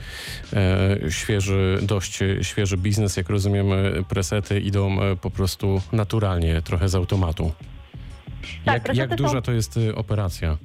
e, 0.53 0.97
świeży, 1.11 1.79
dość 1.81 2.19
świeży 2.41 2.77
biznes. 2.77 3.17
Jak 3.17 3.29
rozumiem, 3.29 3.73
e, 3.73 4.03
presety 4.09 4.59
idą 4.59 5.01
e, 5.01 5.15
po 5.15 5.31
prostu 5.31 5.81
naturalnie, 5.91 6.61
trochę 6.61 6.89
z 6.89 6.95
automatu. 6.95 7.51
Tak, 8.65 8.87
jak, 8.87 8.97
jak 8.97 9.09
są- 9.09 9.15
duża 9.15 9.41
to 9.41 9.51
jest 9.51 9.77
e, 9.77 9.95
operacja? 9.95 10.57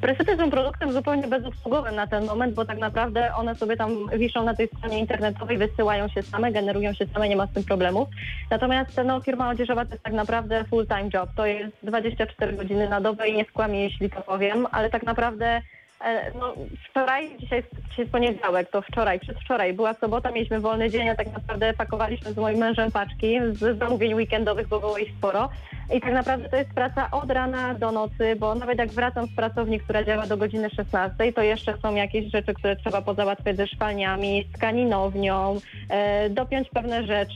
Presety 0.00 0.36
są 0.36 0.50
produktem 0.50 0.92
zupełnie 0.92 1.28
bezobsługowym 1.28 1.94
na 1.94 2.06
ten 2.06 2.26
moment, 2.26 2.54
bo 2.54 2.64
tak 2.64 2.78
naprawdę 2.78 3.34
one 3.34 3.54
sobie 3.54 3.76
tam 3.76 3.90
wiszą 4.18 4.44
na 4.44 4.54
tej 4.54 4.68
stronie 4.68 4.98
internetowej, 4.98 5.58
wysyłają 5.58 6.08
się 6.08 6.22
same, 6.22 6.52
generują 6.52 6.94
się 6.94 7.06
same, 7.06 7.28
nie 7.28 7.36
ma 7.36 7.46
z 7.46 7.52
tym 7.52 7.64
problemów. 7.64 8.08
Natomiast 8.50 9.00
no, 9.04 9.20
firma 9.20 9.48
odzieżowa 9.50 9.84
to 9.84 9.90
jest 9.90 10.04
tak 10.04 10.12
naprawdę 10.12 10.64
full-time 10.64 11.10
job. 11.14 11.30
To 11.36 11.46
jest 11.46 11.76
24 11.82 12.52
godziny 12.52 12.88
na 12.88 13.00
dobę 13.00 13.28
i 13.28 13.36
nie 13.36 13.44
skłamię, 13.44 13.82
jeśli 13.84 14.10
to 14.10 14.20
powiem, 14.20 14.66
ale 14.72 14.90
tak 14.90 15.02
naprawdę 15.02 15.62
e, 16.04 16.32
no, 16.38 16.54
wczoraj, 16.90 17.30
dzisiaj, 17.38 17.62
dzisiaj 17.74 17.98
jest 17.98 18.12
poniedziałek, 18.12 18.70
to 18.70 18.82
wczoraj, 18.82 19.20
przedwczoraj 19.20 19.72
była 19.72 19.94
sobota, 19.94 20.30
mieliśmy 20.30 20.60
wolny 20.60 20.90
dzień, 20.90 21.08
a 21.08 21.14
tak 21.14 21.32
naprawdę 21.32 21.74
pakowaliśmy 21.74 22.32
z 22.32 22.36
moim 22.36 22.58
mężem 22.58 22.90
paczki 22.92 23.38
z 23.52 23.78
zamówień 23.78 24.14
weekendowych, 24.14 24.68
bo 24.68 24.80
było 24.80 24.98
ich 24.98 25.10
sporo. 25.18 25.48
I 25.94 26.00
tak 26.00 26.12
naprawdę 26.12 26.48
to 26.48 26.56
jest 26.56 26.70
praca 26.70 27.10
od 27.10 27.30
rana 27.30 27.74
do 27.74 27.92
nocy, 27.92 28.36
bo 28.38 28.54
nawet 28.54 28.78
jak 28.78 28.90
wracam 28.90 29.26
z 29.26 29.36
pracowni, 29.36 29.80
która 29.80 30.04
działa 30.04 30.26
do 30.26 30.36
godziny 30.36 30.70
16, 30.70 31.32
to 31.32 31.42
jeszcze 31.42 31.74
są 31.82 31.94
jakieś 31.94 32.30
rzeczy, 32.30 32.54
które 32.54 32.76
trzeba 32.76 33.02
pozałatwiać 33.02 33.56
ze 33.56 33.66
szwalniami, 33.66 34.46
z 34.50 34.56
tkaninownią, 34.56 35.60
e, 35.88 36.30
dopiąć 36.30 36.68
pewne 36.68 37.06
rzeczy, 37.06 37.34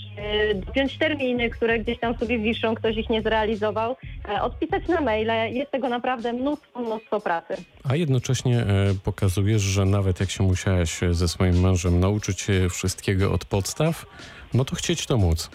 dopiąć 0.67 0.99
terminy, 0.99 1.51
które 1.51 1.79
gdzieś 1.79 1.99
tam 2.01 2.19
sobie 2.19 2.39
wiszą, 2.39 2.75
ktoś 2.75 2.97
ich 2.97 3.11
nie 3.11 3.23
zrealizował, 3.23 3.97
e, 4.29 4.43
odpisać 4.43 4.89
na 4.89 5.01
maile. 5.01 5.55
Jest 5.55 5.71
tego 5.71 5.89
naprawdę 5.89 6.33
mnóstwo, 6.33 6.81
mnóstwo 6.81 7.21
pracy. 7.21 7.55
A 7.85 7.97
jednocześnie 7.97 8.59
e, 8.61 8.67
pokazujesz, 9.05 9.63
że 9.63 9.85
nawet 9.85 10.21
jak 10.21 10.31
się 10.31 10.45
musiałaś 10.45 11.01
ze 11.11 11.29
swoim 11.29 11.61
mężem 11.61 12.01
nauczyć 12.01 12.41
się 12.41 12.69
wszystkiego 12.71 13.33
od 13.33 13.45
podstaw, 13.45 14.07
no 14.55 14.65
to 14.65 14.77
chcieć 14.77 15.07
to 15.07 15.17
móc. 15.17 15.51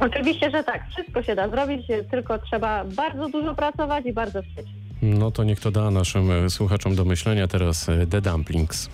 Oczywiście, 0.00 0.50
że 0.50 0.64
tak, 0.64 0.82
wszystko 0.90 1.22
się 1.22 1.34
da 1.34 1.48
zrobić, 1.48 1.86
tylko 2.10 2.38
trzeba 2.38 2.84
bardzo 2.84 3.28
dużo 3.28 3.54
pracować 3.54 4.06
i 4.06 4.12
bardzo 4.12 4.42
chcieć. 4.42 4.66
No 5.02 5.30
to 5.30 5.44
niech 5.44 5.60
to 5.60 5.70
da 5.70 5.90
naszym 5.90 6.30
e, 6.30 6.50
słuchaczom 6.50 6.94
do 6.94 7.04
myślenia 7.04 7.48
teraz 7.48 7.88
e, 7.88 8.06
The 8.06 8.20
Dumplings. 8.20 8.90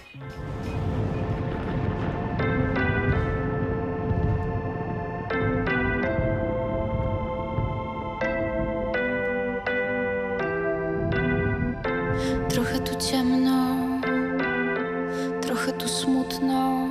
Trochę 12.49 12.79
tu 12.79 13.11
ciemno, 13.11 13.77
trochę 15.42 15.73
tu 15.73 15.88
smutno. 15.88 16.88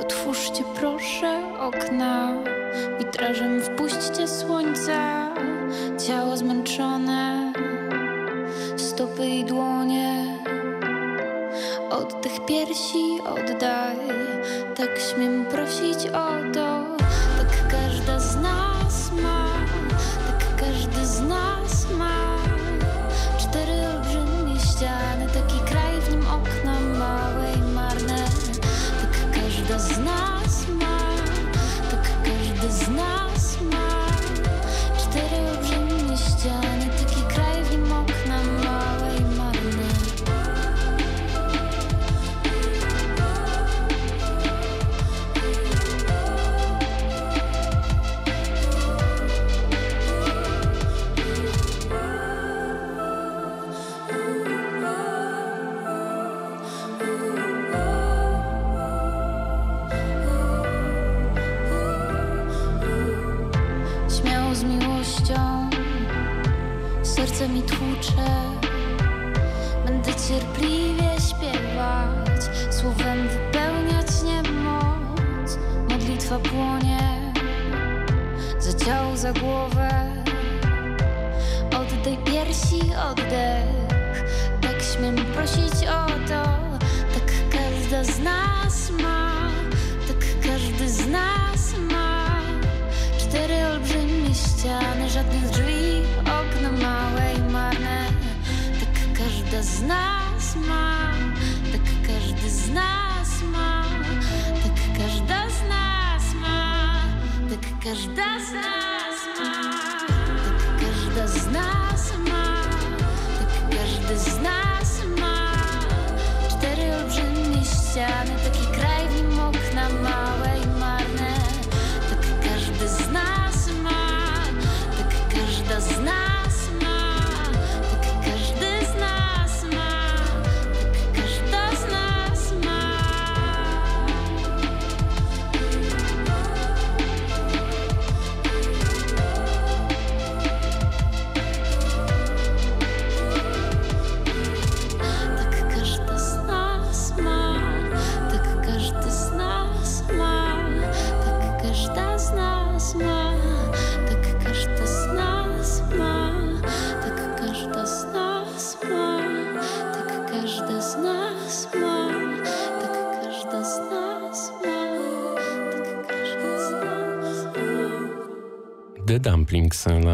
Otwórzcie 0.00 0.64
proszę 0.80 1.42
okna, 1.60 2.43
witrażem 3.14 3.62
wpuśćcie 3.62 4.28
słońce, 4.28 5.30
ciało 6.06 6.36
zmęczone, 6.36 7.52
stopy 8.76 9.26
i 9.26 9.44
dłonie. 9.44 10.38
Oddech 11.90 12.46
piersi 12.46 13.20
oddaj, 13.24 13.96
tak 14.76 14.90
śmiem 14.98 15.44
prosić 15.44 16.06
o 16.06 16.52
to. 16.54 16.93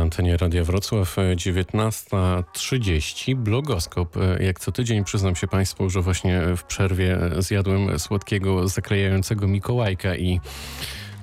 Na 0.00 0.04
antenie 0.04 0.36
Radia 0.36 0.64
Wrocław, 0.64 1.18
e, 1.18 1.36
19.30. 1.36 3.34
Blogoskop. 3.36 4.16
E, 4.16 4.44
Jak 4.44 4.60
co 4.60 4.72
tydzień 4.72 5.04
przyznam 5.04 5.36
się 5.36 5.46
Państwu, 5.46 5.90
że 5.90 6.00
właśnie 6.00 6.40
w 6.56 6.64
przerwie 6.64 7.18
zjadłem 7.38 7.98
słodkiego, 7.98 8.68
zaklejającego 8.68 9.48
Mikołajka 9.48 10.16
i 10.16 10.40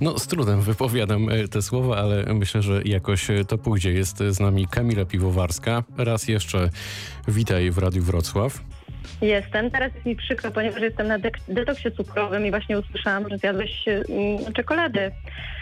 no 0.01 0.19
z 0.19 0.27
trudem 0.27 0.61
wypowiadam 0.61 1.29
e, 1.29 1.47
te 1.47 1.61
słowa, 1.61 1.97
ale 1.97 2.33
myślę, 2.33 2.61
że 2.61 2.81
jakoś 2.85 3.29
e, 3.29 3.45
to 3.45 3.57
pójdzie. 3.57 3.91
Jest 3.91 4.17
z 4.29 4.39
nami 4.39 4.67
Kamila 4.67 5.05
Piwowarska. 5.05 5.83
Raz 5.97 6.27
jeszcze 6.27 6.69
witaj 7.27 7.71
w 7.71 7.77
Radiu 7.77 8.03
Wrocław. 8.03 8.59
Jestem. 9.21 9.71
Teraz 9.71 9.93
jest 9.93 10.05
mi 10.05 10.15
przykro, 10.15 10.51
ponieważ 10.51 10.81
jestem 10.81 11.07
na 11.07 11.19
dek- 11.19 11.39
detoksie 11.53 11.91
cukrowym 11.91 12.45
i 12.45 12.49
właśnie 12.49 12.79
usłyszałam, 12.79 13.29
że 13.29 13.37
zjadłeś 13.37 13.85
mm, 13.87 14.53
czekolady. 14.53 15.11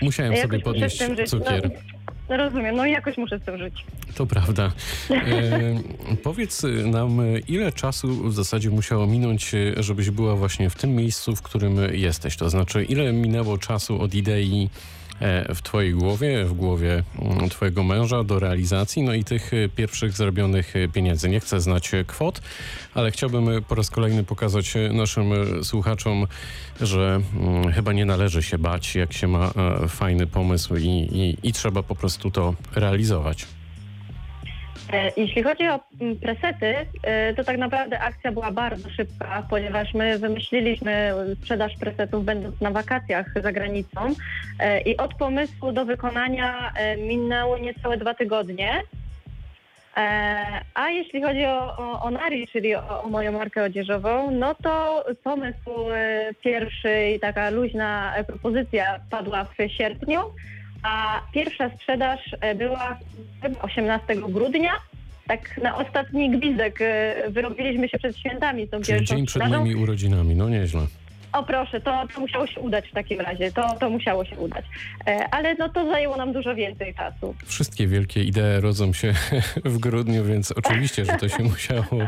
Musiałem 0.01 0.33
Jakoś 0.33 0.45
sobie 0.51 0.59
podnieść 0.59 0.97
tym 0.97 1.15
cukier. 1.25 1.69
No, 1.73 1.94
rozumiem, 2.29 2.75
no 2.75 2.85
i 2.85 2.91
jakoś 2.91 3.17
muszę 3.17 3.39
z 3.39 3.41
tym 3.41 3.57
żyć. 3.57 3.85
To 4.15 4.25
prawda. 4.25 4.71
E, 5.11 6.15
powiedz 6.23 6.63
nam, 6.85 7.21
ile 7.47 7.71
czasu 7.71 8.07
w 8.07 8.33
zasadzie 8.33 8.69
musiało 8.69 9.07
minąć, 9.07 9.51
żebyś 9.77 10.09
była 10.09 10.35
właśnie 10.35 10.69
w 10.69 10.75
tym 10.75 10.95
miejscu, 10.95 11.35
w 11.35 11.41
którym 11.41 11.77
jesteś? 11.91 12.37
To 12.37 12.49
znaczy, 12.49 12.83
ile 12.83 13.13
minęło 13.13 13.57
czasu 13.57 14.01
od 14.01 14.13
idei 14.13 14.69
w 15.55 15.61
twojej 15.61 15.93
głowie, 15.93 16.45
w 16.45 16.53
głowie 16.53 17.03
mm, 17.19 17.49
twojego 17.49 17.83
męża 17.83 18.23
do 18.23 18.39
realizacji, 18.39 19.03
no 19.03 19.13
i 19.13 19.23
tych 19.23 19.53
e, 19.53 19.69
pierwszych 19.69 20.11
zarobionych 20.11 20.75
e, 20.75 20.87
pieniędzy. 20.87 21.29
Nie 21.29 21.39
chcę 21.39 21.61
znać 21.61 21.93
e, 21.93 22.03
kwot, 22.03 22.41
ale 22.93 23.11
chciałbym 23.11 23.49
e, 23.49 23.61
po 23.61 23.75
raz 23.75 23.89
kolejny 23.89 24.23
pokazać 24.23 24.75
e, 24.75 24.93
naszym 24.93 25.33
e, 25.33 25.63
słuchaczom, 25.63 26.27
że 26.81 27.21
mm, 27.35 27.71
chyba 27.71 27.93
nie 27.93 28.05
należy 28.05 28.43
się 28.43 28.57
bać, 28.57 28.95
jak 28.95 29.13
się 29.13 29.27
ma 29.27 29.51
e, 29.83 29.87
fajny 29.87 30.27
pomysł 30.27 30.75
i, 30.75 30.87
i, 30.87 31.37
i 31.43 31.53
trzeba 31.53 31.83
po 31.83 31.95
prostu 31.95 32.31
to 32.31 32.55
realizować. 32.75 33.45
E, 34.93 35.11
Jeśli 35.17 35.43
chodzi 35.43 35.67
o 35.67 35.79
mm, 36.01 36.15
presety, 36.19 36.75
e, 37.03 37.33
to 37.33 37.43
tak 37.43 37.57
naprawdę 37.57 37.99
akcja 37.99 38.31
była 38.31 38.51
bardzo 38.51 38.89
szybka, 38.89 39.43
ponieważ 39.49 39.93
my 39.93 40.19
wymyśliliśmy 40.19 41.13
sprzedaż 41.41 41.77
presetów 41.79 42.25
będąc 42.25 42.61
na 42.61 42.71
wakacjach 42.71 43.25
za 43.43 43.51
granicą 43.51 44.13
e, 44.59 44.81
i 44.81 44.97
od 44.97 45.13
pomysłu 45.13 45.71
do 45.71 45.85
wykonania 45.85 46.73
minęły 46.97 47.61
niecałe 47.61 47.97
dwa 47.97 48.13
tygodnie. 48.13 48.81
A 50.73 50.89
jeśli 50.89 51.21
chodzi 51.23 51.45
o, 51.45 52.01
o, 52.01 52.11
Nari, 52.11 52.47
czyli 52.47 52.75
o, 52.75 53.03
o 53.03 53.09
moją 53.09 53.31
markę 53.31 53.63
odzieżową, 53.63 54.31
no 54.31 54.55
to 54.55 55.05
pomysł 55.23 55.71
pierwszy 56.43 57.09
i 57.15 57.19
taka 57.19 57.49
luźna 57.49 58.13
propozycja 58.27 58.99
padła 59.09 59.45
w 59.45 59.71
sierpniu, 59.71 60.19
a 60.85 61.21
pierwsza 61.33 61.69
sprzedaż 61.69 62.19
e, 62.41 62.55
była 62.55 62.97
chyba 63.41 63.61
18 63.61 64.15
grudnia. 64.15 64.71
Tak 65.27 65.57
na 65.63 65.77
ostatni 65.77 66.29
gwizdek 66.39 66.79
e, 66.81 67.15
wyrobiliśmy 67.29 67.89
się 67.89 67.97
przed 67.97 68.17
świętami 68.17 68.67
tą 68.67 68.81
Czyli 68.81 68.97
pierwszą 68.97 69.15
dzień 69.15 69.25
przed 69.25 69.41
sprzedażą. 69.41 69.59
moimi 69.65 69.83
urodzinami, 69.83 70.35
no 70.35 70.49
nieźle. 70.49 70.81
O 71.35 71.43
proszę, 71.43 71.81
to, 71.81 72.07
to 72.15 72.21
musiało 72.21 72.47
się 72.47 72.61
udać 72.61 72.89
w 72.89 72.91
takim 72.91 73.21
razie, 73.21 73.51
to, 73.51 73.75
to 73.79 73.89
musiało 73.89 74.25
się 74.25 74.35
udać. 74.35 74.65
E, 75.07 75.27
Ale 75.31 75.55
no 75.55 75.69
to 75.69 75.91
zajęło 75.91 76.17
nam 76.17 76.33
dużo 76.33 76.55
więcej 76.55 76.95
czasu. 76.95 77.35
Wszystkie 77.45 77.87
wielkie 77.87 78.23
idee 78.23 78.59
rodzą 78.59 78.93
się 78.93 79.13
w 79.65 79.77
grudniu, 79.77 80.23
więc 80.23 80.51
oczywiście, 80.51 81.05
że 81.05 81.11
to 81.11 81.29
się 81.29 81.43
musiało 81.53 82.01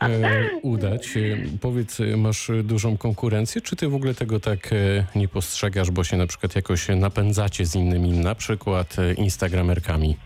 e, 0.00 0.50
udać. 0.62 1.16
E, 1.16 1.20
powiedz, 1.60 1.98
masz 2.16 2.50
dużą 2.64 2.96
konkurencję, 2.96 3.60
czy 3.60 3.76
ty 3.76 3.88
w 3.88 3.94
ogóle 3.94 4.14
tego 4.14 4.40
tak 4.40 4.70
nie 5.14 5.28
postrzegasz, 5.28 5.90
bo 5.90 6.04
się 6.04 6.16
na 6.16 6.26
przykład 6.26 6.56
jakoś 6.56 6.88
napędzacie 6.88 7.66
z 7.66 7.74
innymi, 7.74 8.10
na 8.10 8.34
przykład 8.34 8.96
instagramerkami? 9.16 10.16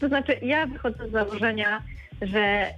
To 0.00 0.08
znaczy, 0.08 0.36
ja 0.42 0.66
wychodzę 0.66 1.08
z 1.08 1.12
założenia, 1.12 1.82
że 2.22 2.74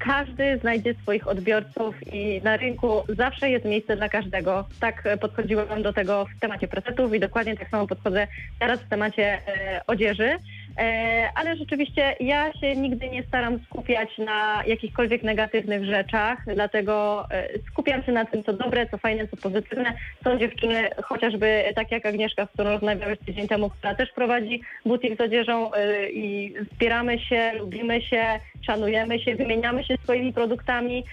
każdy 0.00 0.58
znajdzie 0.58 0.94
swoich 0.94 1.28
odbiorców 1.28 2.14
i 2.14 2.40
na 2.44 2.56
rynku 2.56 3.02
zawsze 3.08 3.50
jest 3.50 3.64
miejsce 3.64 3.96
dla 3.96 4.08
każdego. 4.08 4.64
Tak 4.80 5.06
e, 5.06 5.16
podchodziłam 5.16 5.82
do 5.82 5.92
tego 5.92 6.26
w 6.36 6.40
temacie 6.40 6.68
presetów 6.68 7.14
i 7.14 7.20
dokładnie 7.20 7.56
tak 7.56 7.68
samo 7.68 7.86
podchodzę 7.86 8.26
teraz 8.58 8.80
w 8.80 8.88
temacie 8.88 9.38
e, 9.46 9.80
odzieży. 9.86 10.36
E, 10.80 11.28
ale 11.34 11.56
rzeczywiście 11.56 12.16
ja 12.20 12.52
się 12.52 12.76
nigdy 12.76 13.08
nie 13.08 13.22
staram 13.22 13.58
skupiać 13.64 14.18
na 14.18 14.62
jakichkolwiek 14.66 15.22
negatywnych 15.22 15.84
rzeczach, 15.84 16.38
dlatego 16.54 17.26
e, 17.30 17.48
skupiam 17.70 18.02
się 18.02 18.12
na 18.12 18.24
tym, 18.24 18.44
co 18.44 18.52
dobre, 18.52 18.88
co 18.88 18.98
fajne, 18.98 19.28
co 19.28 19.36
pozytywne. 19.36 19.92
Są 20.24 20.38
dziewczyny, 20.38 20.88
chociażby 21.04 21.64
tak 21.74 21.90
jak 21.90 22.06
Agnieszka, 22.06 22.46
z 22.46 22.50
którą 22.50 22.70
rozmawiałeś 22.70 23.18
tydzień 23.26 23.48
temu, 23.48 23.70
która 23.70 23.94
też 23.94 24.12
prowadzi 24.12 24.60
butik 24.86 25.18
z 25.18 25.20
odzieżą 25.20 25.74
e, 25.74 26.10
i 26.10 26.54
wspieramy 26.72 27.18
się, 27.18 27.52
lubimy 27.58 28.02
się, 28.02 28.24
szanujemy 28.66 29.18
się, 29.18 29.36
wymieniamy 29.36 29.84
się 29.84 29.94
swoimi 30.02 30.32
produktami 30.32 31.04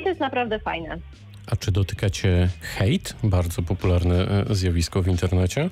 i 0.00 0.02
to 0.02 0.08
jest 0.08 0.20
naprawdę 0.20 0.58
fajne. 0.58 0.98
A 1.52 1.56
czy 1.56 1.72
dotyka 1.72 2.10
cię 2.10 2.48
hejt? 2.60 3.16
Bardzo 3.24 3.62
popularne 3.62 4.44
zjawisko 4.50 5.02
w 5.02 5.08
internecie. 5.08 5.70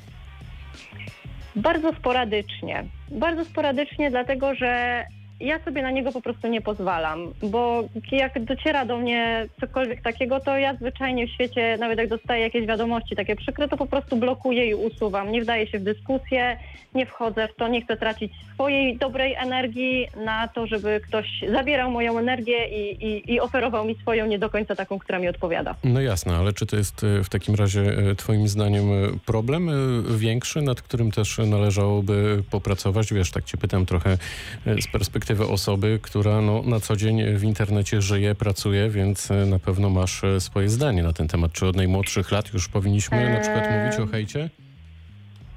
Bardzo 1.57 1.93
sporadycznie. 1.93 2.85
Bardzo 3.11 3.45
sporadycznie, 3.45 4.11
dlatego 4.11 4.55
że 4.55 5.05
ja 5.41 5.65
sobie 5.65 5.83
na 5.83 5.91
niego 5.91 6.13
po 6.13 6.21
prostu 6.21 6.49
nie 6.49 6.61
pozwalam, 6.61 7.33
bo 7.43 7.85
jak 8.13 8.45
dociera 8.45 8.85
do 8.85 8.97
mnie 8.97 9.47
cokolwiek 9.61 10.03
takiego, 10.03 10.41
to 10.41 10.59
ja 10.59 10.75
zwyczajnie 10.75 11.27
w 11.27 11.31
świecie, 11.31 11.77
nawet 11.81 11.99
jak 11.99 12.09
dostaję 12.09 12.43
jakieś 12.43 12.67
wiadomości 12.67 13.17
takie 13.17 13.37
przykre, 13.37 13.69
to 13.69 13.77
po 13.77 13.87
prostu 13.87 14.17
blokuję 14.17 14.67
i 14.67 14.75
usuwam. 14.75 15.33
Nie 15.33 15.43
wdaję 15.43 15.67
się 15.67 15.79
w 15.79 15.83
dyskusję, 15.83 16.57
nie 16.95 17.07
wchodzę 17.07 17.49
w 17.49 17.55
to, 17.57 17.69
nie 17.69 17.83
chcę 17.83 17.97
tracić 17.97 18.33
swojej 18.55 18.97
dobrej 18.97 19.35
energii 19.35 20.07
na 20.25 20.49
to, 20.49 20.67
żeby 20.67 21.01
ktoś 21.09 21.45
zabierał 21.53 21.91
moją 21.91 22.19
energię 22.19 22.69
i, 22.69 23.07
i, 23.07 23.33
i 23.33 23.41
oferował 23.41 23.85
mi 23.85 23.95
swoją 23.95 24.27
nie 24.27 24.39
do 24.39 24.51
końca 24.51 24.77
taką, 24.77 24.99
która 24.99 25.19
mi 25.19 25.29
odpowiada. 25.29 25.75
No 25.85 26.01
jasne, 26.01 26.37
ale 26.37 26.53
czy 26.53 26.67
to 26.67 26.77
jest 26.77 27.05
e, 27.05 27.25
w 27.25 27.29
takim 27.29 27.55
razie 27.55 27.81
e, 27.81 28.15
twoim 28.15 28.49
zdaniem 28.49 28.93
e, 28.93 29.19
problem 29.27 29.71
większy, 30.19 30.63
nad 30.63 30.83
którym 30.83 31.11
też 31.11 31.39
należałoby 31.39 32.43
popracować? 32.51 33.13
Wiesz, 33.13 33.31
tak 33.31 33.45
cię 33.45 33.59
pytam 33.59 33.87
trochę 33.87 34.19
z 34.67 34.87
perspektywy 34.93 35.30
osoby, 35.39 35.99
która 36.03 36.41
no, 36.41 36.63
na 36.63 36.81
co 36.81 36.97
dzień 36.97 37.37
w 37.37 37.45
internecie 37.45 38.03
żyje, 38.03 38.35
pracuje, 38.35 38.91
więc 38.91 39.31
e, 39.31 39.35
na 39.47 39.59
pewno 39.59 39.91
masz 39.91 40.25
e, 40.25 40.41
swoje 40.41 40.69
zdanie 40.69 41.03
na 41.03 41.13
ten 41.13 41.29
temat. 41.29 41.53
Czy 41.53 41.67
od 41.67 41.77
najmłodszych 41.77 42.33
lat 42.33 42.53
już 42.55 42.69
powinniśmy 42.69 43.31
na 43.31 43.41
przykład 43.41 43.65
Eee, 43.67 43.85
mówić 43.85 44.01
o 44.01 44.07
hejcie? 44.07 44.51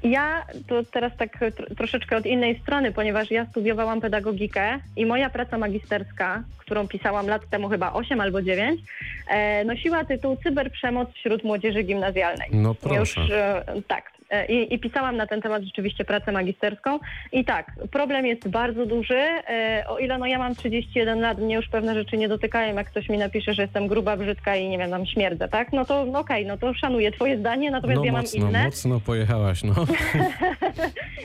Ja 0.03 0.45
to 0.67 0.83
teraz 0.83 1.11
tak 1.17 1.41
tr- 1.41 1.75
troszeczkę 1.77 2.17
od 2.17 2.25
innej 2.25 2.59
strony, 2.59 2.91
ponieważ 2.91 3.31
ja 3.31 3.45
studiowałam 3.45 4.01
pedagogikę 4.01 4.79
i 4.95 5.05
moja 5.05 5.29
praca 5.29 5.57
magisterska, 5.57 6.43
którą 6.57 6.87
pisałam 6.87 7.27
lat 7.27 7.49
temu 7.49 7.69
chyba 7.69 7.93
8 7.93 8.21
albo 8.21 8.41
9, 8.41 8.81
e, 9.27 9.65
nosiła 9.65 10.05
tytuł 10.05 10.37
Cyberprzemoc 10.43 11.09
wśród 11.13 11.43
młodzieży 11.43 11.83
gimnazjalnej. 11.83 12.49
No 12.51 12.75
proszę. 12.75 13.21
Już 13.21 13.31
e, 13.31 13.63
tak. 13.87 14.13
E, 14.33 14.45
i, 14.45 14.73
i 14.73 14.79
pisałam 14.79 15.17
na 15.17 15.27
ten 15.27 15.41
temat 15.41 15.63
rzeczywiście 15.63 16.05
pracę 16.05 16.31
magisterską. 16.31 16.99
I 17.31 17.45
tak, 17.45 17.71
problem 17.91 18.25
jest 18.25 18.47
bardzo 18.47 18.85
duży. 18.85 19.17
E, 19.17 19.83
O 19.87 19.97
ile 19.99 20.17
no 20.17 20.25
ja 20.25 20.37
mam 20.37 20.55
31 20.55 21.19
lat, 21.21 21.37
mnie 21.37 21.55
już 21.55 21.67
pewne 21.67 21.93
rzeczy 21.93 22.17
nie 22.17 22.29
dotykają, 22.29 22.75
jak 22.75 22.87
ktoś 22.87 23.09
mi 23.09 23.17
napisze, 23.17 23.53
że 23.53 23.61
jestem 23.61 23.87
gruba, 23.87 24.17
brzydka 24.17 24.55
i 24.55 24.69
nie 24.69 24.77
wiem, 24.77 24.89
tam 24.89 25.05
śmierdzę, 25.05 25.47
tak? 25.47 25.73
No 25.73 25.85
to 25.85 26.05
no 26.05 26.19
okej, 26.19 26.45
no 26.45 26.57
to 26.57 26.73
szanuję 26.73 27.11
twoje 27.11 27.37
zdanie, 27.37 27.71
natomiast 27.71 27.99
No 27.99 28.05
ja 28.05 28.11
mam 28.11 28.21
mocno, 28.21 28.49
inne. 28.49 28.65
mocno 28.65 28.99
pojechałaś, 28.99 29.63
no. 29.63 29.73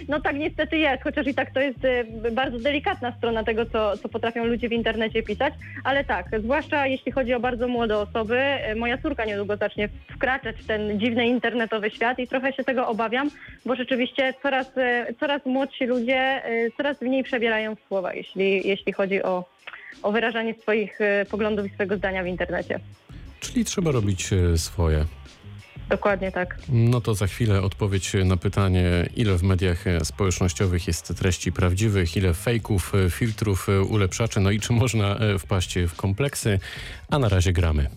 No 0.09 0.21
tak 0.21 0.37
niestety 0.37 0.79
jest, 0.79 1.03
chociaż 1.03 1.27
i 1.27 1.35
tak 1.35 1.51
to 1.51 1.61
jest 1.61 1.85
e, 1.85 2.05
bardzo 2.33 2.59
delikatna 2.59 3.13
strona 3.13 3.45
tego, 3.45 3.67
co, 3.67 3.97
co 3.97 4.09
potrafią 4.09 4.45
ludzie 4.45 4.69
w 4.69 4.73
internecie 4.73 5.23
pisać, 5.23 5.55
ale 5.85 6.05
tak, 6.05 6.27
zwłaszcza 6.39 6.87
jeśli 6.87 7.13
chodzi 7.13 7.35
o 7.35 7.41
bardzo 7.41 7.69
młode 7.69 7.99
osoby. 7.99 8.41
Moja 8.77 8.99
córka 8.99 9.25
niedługo 9.25 9.57
zacznie 9.57 9.89
wkraczać 10.17 10.57
w 10.57 10.67
ten 10.67 11.01
dziwny 11.01 11.27
internetowy 11.27 11.91
świat 11.91 12.19
i 12.19 12.27
trochę 12.29 12.53
się 12.53 12.65
tego 12.65 12.89
obawiam, 12.89 12.98
bo 13.67 13.75
rzeczywiście 13.77 14.35
coraz, 14.43 14.67
e, 14.77 15.15
coraz 15.21 15.47
młodsi 15.47 15.87
ludzie 15.87 16.45
e, 16.45 16.71
coraz 16.77 17.01
mniej 17.01 17.25
przebierają 17.25 17.75
w 17.75 17.81
słowa, 17.89 18.15
jeśli, 18.15 18.69
jeśli 18.69 18.93
chodzi 18.93 19.23
o, 19.23 19.45
o 20.03 20.13
wyrażanie 20.13 20.55
swoich 20.55 21.01
e, 21.01 21.27
poglądów 21.31 21.67
i 21.67 21.75
swojego 21.75 21.97
zdania 21.97 22.23
w 22.23 22.27
internecie. 22.27 22.81
Czyli 23.41 23.65
trzeba 23.65 23.91
robić 23.91 24.31
swoje. 24.57 25.05
Dokładnie 25.89 26.33
tak. 26.33 26.59
No 26.69 27.01
to 27.01 27.15
za 27.15 27.27
chwilę 27.27 27.63
odpowiedź 27.63 28.13
na 28.25 28.37
pytanie, 28.37 29.09
ile 29.17 29.37
w 29.37 29.43
mediach 29.43 29.85
społecznościowych 30.03 30.87
jest 30.87 31.19
treści 31.19 31.53
prawdziwych, 31.53 32.17
ile 32.17 32.35
fejków, 32.35 32.93
filtrów, 33.11 33.67
ulepszaczy, 33.89 34.41
no 34.41 34.51
i 34.51 34.61
czy 34.61 34.73
można 34.73 35.19
wpaść 35.39 35.79
w 35.79 35.97
kompleksy, 35.97 36.59
a 37.11 37.19
na 37.19 37.29
razie 37.29 37.53
gramy. 37.53 37.89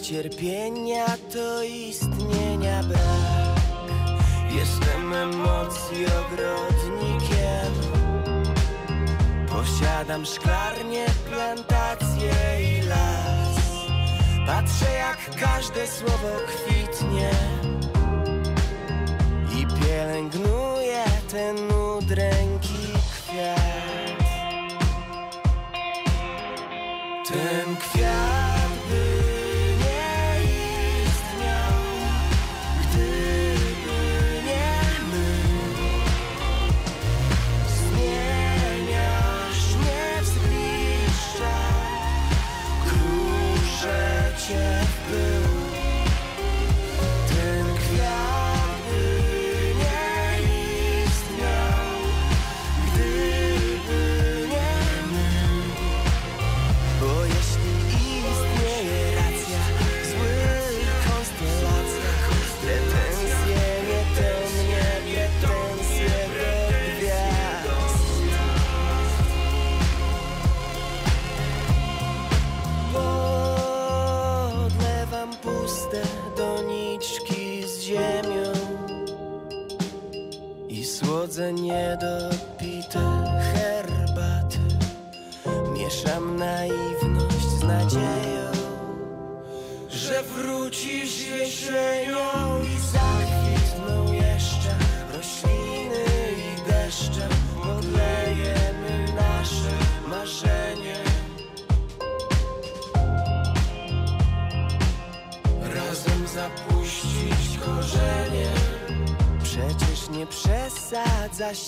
Cierpienia 0.00 1.06
to 1.32 1.62
istnienia 1.62 2.82
brak. 2.82 3.60
Jestem 4.50 5.12
emocji 5.12 6.06
ogrodnikiem. 6.20 7.72
Posiadam 9.48 10.26
szklarnię, 10.26 11.06
plantację 11.30 12.32
i 12.60 12.82
las. 12.82 13.56
Patrzę 14.46 14.92
jak 14.94 15.40
każde 15.40 15.86
słowo 15.86 16.30
kwitnie 16.46 16.79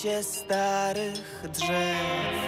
się 0.03 0.23
starych 0.23 1.43
drzew. 1.53 2.43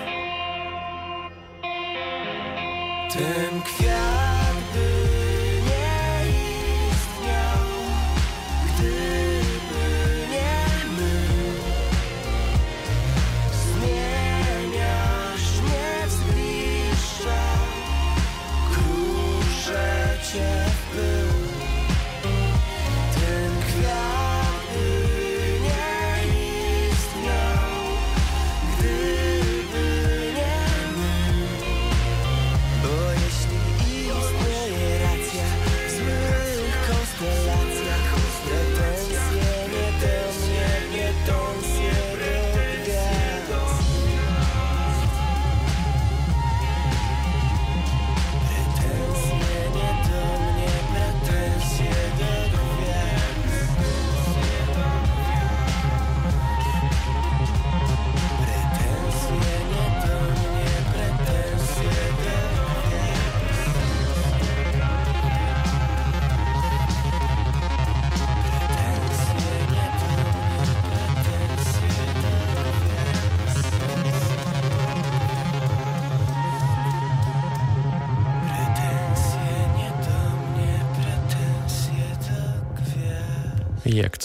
Ten 3.13 3.54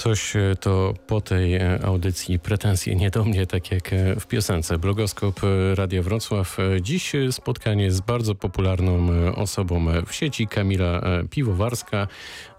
coś, 0.00 0.36
e, 0.36 0.56
to 0.60 0.94
po 1.06 1.20
tej 1.20 1.54
e, 1.54 1.78
audycji 1.84 2.38
pretensje 2.38 2.94
nie 2.94 3.10
do 3.10 3.24
mnie, 3.24 3.46
tak 3.46 3.70
jak 3.70 3.92
e, 3.92 4.20
w 4.20 4.26
piosence. 4.26 4.78
Blogoskop 4.78 5.40
Radia 5.74 6.02
Wrocław. 6.02 6.56
Dziś 6.80 7.12
spotkanie 7.30 7.90
z 7.90 8.00
bardzo 8.00 8.34
popularną 8.34 9.08
osobą 9.34 9.86
w 10.06 10.14
sieci, 10.14 10.46
Kamila 10.46 11.02
Piwowarska, 11.30 12.08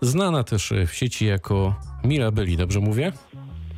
znana 0.02 0.44
też 0.44 0.74
w 0.88 0.94
sieci 0.94 1.26
jako 1.26 1.76
Mila 2.04 2.32
Byli, 2.32 2.58
dobrze 2.58 2.80
mówię? 2.80 3.12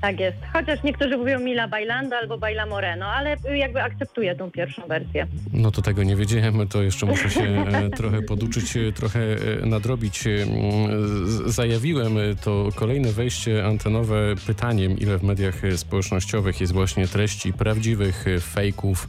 Tak 0.03 0.19
jest. 0.19 0.37
Chociaż 0.53 0.83
niektórzy 0.83 1.17
mówią 1.17 1.39
Mila 1.39 1.67
Bailando 1.67 2.15
albo 2.15 2.37
Baila 2.37 2.65
Moreno, 2.65 3.05
ale 3.05 3.37
jakby 3.55 3.81
akceptuję 3.81 4.35
tą 4.35 4.51
pierwszą 4.51 4.87
wersję. 4.87 5.27
No 5.53 5.71
to 5.71 5.81
tego 5.81 6.03
nie 6.03 6.15
wiedziałem, 6.15 6.67
to 6.67 6.83
jeszcze 6.83 7.05
muszę 7.05 7.29
się 7.29 7.41
e, 7.41 7.89
trochę 7.99 8.21
poduczyć, 8.21 8.77
e, 8.77 8.91
trochę 8.91 9.19
e, 9.19 9.65
nadrobić. 9.65 10.23
Zajawiłem 11.45 12.17
to 12.43 12.69
kolejne 12.75 13.11
wejście 13.11 13.65
antenowe 13.65 14.35
pytaniem, 14.47 14.99
ile 14.99 15.17
w 15.17 15.23
mediach 15.23 15.61
społecznościowych 15.75 16.61
jest 16.61 16.73
właśnie 16.73 17.07
treści 17.07 17.53
prawdziwych, 17.53 18.25
fejków, 18.41 19.07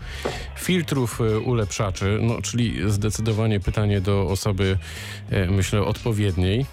filtrów, 0.57 1.21
ulepszaczy, 1.45 2.19
no 2.23 2.43
czyli 2.43 2.91
zdecydowanie 2.91 3.61
pytanie 3.61 4.01
do 4.01 4.23
osoby, 4.23 4.79
myślę, 5.51 5.83
odpowiedniej. 5.83 6.67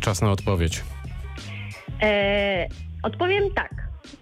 Czas 0.00 0.22
na 0.22 0.30
odpowiedź. 0.30 0.82
E, 2.02 2.89
odpowiem 3.02 3.44
tak. 3.54 3.70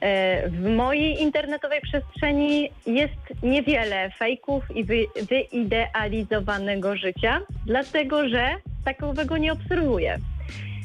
E, 0.00 0.48
w 0.50 0.76
mojej 0.76 1.22
internetowej 1.22 1.80
przestrzeni 1.80 2.70
jest 2.86 3.42
niewiele 3.42 4.10
fejków 4.10 4.76
i 4.76 4.84
wy, 4.84 5.06
wyidealizowanego 5.28 6.96
życia, 6.96 7.40
dlatego 7.66 8.28
że 8.28 8.54
takowego 8.84 9.36
nie 9.36 9.52
obserwuję. 9.52 10.18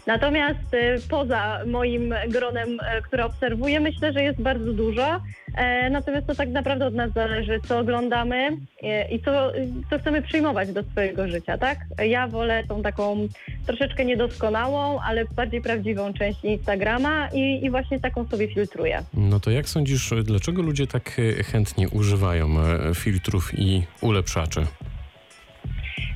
Natomiast 0.08 0.74
e, 0.74 0.98
poza 1.10 1.60
moim 1.66 2.14
gronem, 2.30 2.80
e, 2.82 3.02
które 3.02 3.26
obserwuję, 3.26 3.80
myślę, 3.80 4.14
że 4.14 4.24
jest 4.24 4.42
bardzo 4.42 4.74
dużo. 4.74 5.22
E, 5.56 5.90
natomiast 5.90 6.28
to 6.28 6.36
tak 6.36 6.50
naprawdę 6.50 6.86
od 6.86 6.94
nas 6.94 7.12
zależy, 7.12 7.60
co 7.68 7.80
oglądamy 7.80 8.58
e, 8.84 9.12
i 9.12 9.22
co, 9.22 9.52
co 9.90 10.00
chcemy 10.00 10.22
przyjmować 10.22 10.72
do 10.72 10.84
swojego 10.84 11.28
życia, 11.28 11.58
tak? 11.58 11.78
Ja 12.06 12.28
wolę 12.28 12.64
tą 12.68 12.82
taką 12.82 13.28
troszeczkę 13.66 14.06
niedoskonałą, 14.06 15.00
ale 15.02 15.26
bardziej 15.26 15.62
prawdziwą 15.62 16.14
część 16.14 16.44
Instagrama 16.44 17.30
i, 17.34 17.66
i 17.66 17.70
właśnie 17.70 18.00
taką 18.00 18.28
sobie 18.28 18.48
filtruję. 18.48 19.04
No 19.14 19.40
to 19.40 19.52
jak 19.52 19.70
sądzisz, 19.70 20.14
dlaczego 20.24 20.62
ludzie 20.62 20.88
tak 20.88 21.12
e, 21.40 21.44
chętnie 21.44 21.90
używają 21.90 22.50
filtrów 22.96 23.60
i 23.60 23.84
ulepszaczy? 24.02 24.66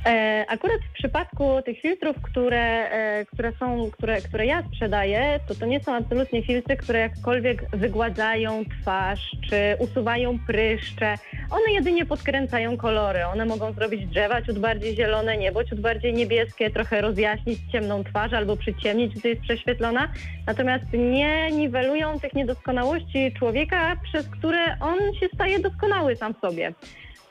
E, 0.06 0.44
akurat 0.48 0.80
w 0.90 0.92
przypadku 0.92 1.62
tych 1.64 1.80
filtrów, 1.80 2.16
które, 2.22 2.90
e, 2.90 3.24
które 3.26 3.52
są, 3.52 3.90
które, 3.90 4.20
które 4.20 4.46
ja 4.46 4.62
sprzedaję, 4.62 5.40
to 5.48 5.54
to 5.54 5.66
nie 5.66 5.80
są 5.80 5.94
absolutnie 5.94 6.42
filtry, 6.42 6.76
które 6.76 6.98
jakkolwiek 6.98 7.70
wygładzają 7.72 8.64
twarz, 8.64 9.36
czy 9.50 9.76
usuwają 9.78 10.38
pryszcze. 10.46 11.14
One 11.50 11.72
jedynie 11.72 12.06
podkręcają 12.06 12.76
kolory. 12.76 13.26
One 13.26 13.44
mogą 13.44 13.72
zrobić 13.72 14.06
drzewa 14.06 14.42
ciut 14.42 14.58
bardziej 14.58 14.96
zielone, 14.96 15.36
niebo 15.36 15.64
ciut 15.64 15.80
bardziej 15.80 16.14
niebieskie, 16.14 16.70
trochę 16.70 17.00
rozjaśnić 17.00 17.58
ciemną 17.72 18.04
twarz 18.04 18.32
albo 18.32 18.56
przyciemnić, 18.56 19.14
gdy 19.14 19.28
jest 19.28 19.42
prześwietlona. 19.42 20.08
Natomiast 20.46 20.84
nie 20.92 21.50
niwelują 21.50 22.20
tych 22.20 22.34
niedoskonałości 22.34 23.32
człowieka, 23.38 23.96
przez 24.02 24.28
które 24.28 24.78
on 24.80 24.98
się 25.20 25.26
staje 25.34 25.58
doskonały 25.58 26.16
sam 26.16 26.34
w 26.34 26.38
sobie. 26.38 26.72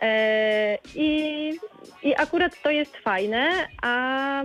E, 0.01 0.77
I, 0.95 1.51
I 2.03 2.15
akurat 2.15 2.61
to 2.63 2.69
jest 2.71 2.97
fajne, 2.97 3.49
a 3.81 4.43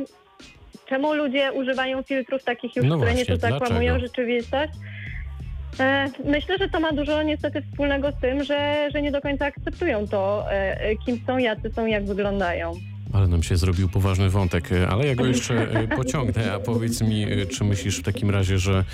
czemu 0.86 1.14
ludzie 1.14 1.52
używają 1.52 2.02
filtrów 2.02 2.44
takich 2.44 2.76
już, 2.76 2.86
No 2.86 2.96
które 2.96 3.12
właśnie, 3.12 3.32
nieco 3.34 3.48
zakłamują 3.48 3.80
dlaczego? 3.92 4.06
rzeczywistość? 4.06 4.72
E, 5.80 6.08
Myślę, 6.24 6.58
że 6.58 6.68
to 6.68 6.80
ma 6.80 6.92
dużo 6.92 7.22
niestety 7.22 7.62
wspólnego 7.62 8.12
z 8.12 8.20
tym, 8.20 8.44
że, 8.44 8.88
że 8.92 9.02
nie 9.02 9.12
do 9.12 9.20
końca 9.20 9.46
akceptują 9.46 10.08
to, 10.08 10.44
e, 10.52 10.96
kim 10.96 11.20
są, 11.26 11.38
jacy 11.38 11.70
są, 11.74 11.86
jak 11.86 12.04
wyglądają. 12.04 12.72
Ale 13.12 13.28
nam 13.28 13.42
się 13.42 13.56
zrobił 13.56 13.88
poważny 13.88 14.30
wątek, 14.30 14.72
e, 14.72 14.88
ale 14.88 15.06
ja 15.06 15.14
go 15.14 15.26
jeszcze 15.26 15.54
e, 15.54 15.88
pociągnę. 15.88 16.52
A 16.52 16.60
powiedz 16.60 17.00
mi, 17.00 17.24
e, 17.24 17.46
czy 17.46 17.64
myślisz 17.64 17.98
w 17.98 18.02
takim 18.02 18.30
razie, 18.30 18.58
że 18.58 18.84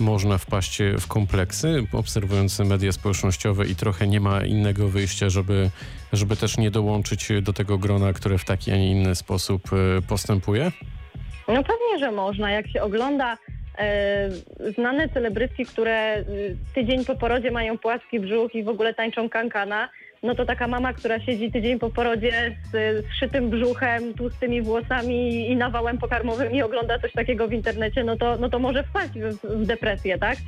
można 0.00 0.38
wpaść 0.38 0.78
w 1.00 1.06
kompleksy, 1.06 1.86
obserwując 1.92 2.58
media 2.58 2.92
społecznościowe 2.92 3.66
i 3.66 3.74
trochę 3.74 4.06
nie 4.06 4.20
ma 4.20 4.44
innego 4.44 4.88
wyjścia, 4.88 5.28
żeby, 5.28 5.70
żeby 6.12 6.36
też 6.36 6.58
nie 6.58 6.70
dołączyć 6.70 7.28
do 7.42 7.52
tego 7.52 7.78
grona, 7.78 8.12
które 8.12 8.38
w 8.38 8.44
taki, 8.44 8.72
a 8.72 8.76
nie 8.76 8.90
inny 8.90 9.14
sposób 9.14 9.62
postępuje? 10.08 10.72
No 11.48 11.62
pewnie, 11.64 11.98
że 11.98 12.12
można. 12.12 12.50
Jak 12.50 12.68
się 12.68 12.82
ogląda 12.82 13.38
znane 14.74 15.08
celebrytki, 15.08 15.66
które 15.66 16.24
tydzień 16.74 17.04
po 17.04 17.14
porodzie 17.14 17.50
mają 17.50 17.78
płaski 17.78 18.20
brzuch 18.20 18.54
i 18.54 18.62
w 18.62 18.68
ogóle 18.68 18.94
tańczą 18.94 19.28
kankana, 19.28 19.88
no 20.22 20.34
to 20.34 20.46
taka 20.46 20.68
mama, 20.68 20.92
która 20.92 21.20
siedzi 21.20 21.52
tydzień 21.52 21.78
po 21.78 21.90
porodzie 21.90 22.56
z, 22.72 23.04
szytym 23.20 23.50
brzuchem, 23.50 24.14
tłustymi 24.14 24.62
włosami 24.62 25.50
i 25.50 25.56
nawałem 25.56 25.98
pokarmowym 25.98 26.52
i 26.52 26.62
ogląda 26.62 26.98
coś 26.98 27.12
takiego 27.12 27.48
w 27.48 27.52
internecie, 27.52 28.04
no 28.04 28.16
to, 28.16 28.36
no 28.36 28.48
to 28.48 28.58
może 28.58 28.84
wpaść 28.84 29.12
w, 29.12 29.62
w 29.62 29.66
depresję, 29.66 30.18
tak? 30.18 30.38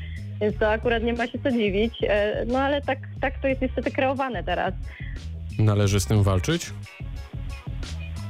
Więc 0.41 0.59
to 0.59 0.71
akurat 0.71 1.03
nie 1.03 1.13
ma 1.13 1.27
się 1.27 1.39
co 1.39 1.51
dziwić. 1.51 1.95
E, 2.03 2.45
no 2.47 2.59
ale 2.59 2.83
tak, 2.83 2.99
tak 3.21 3.39
to 3.39 3.49
jest 3.49 3.61
niestety 3.61 3.91
kreowane 3.91 4.45
teraz. 4.45 4.75
Należy 5.59 6.01
z 6.01 6.07
tym 6.07 6.23
walczyć? 6.23 6.71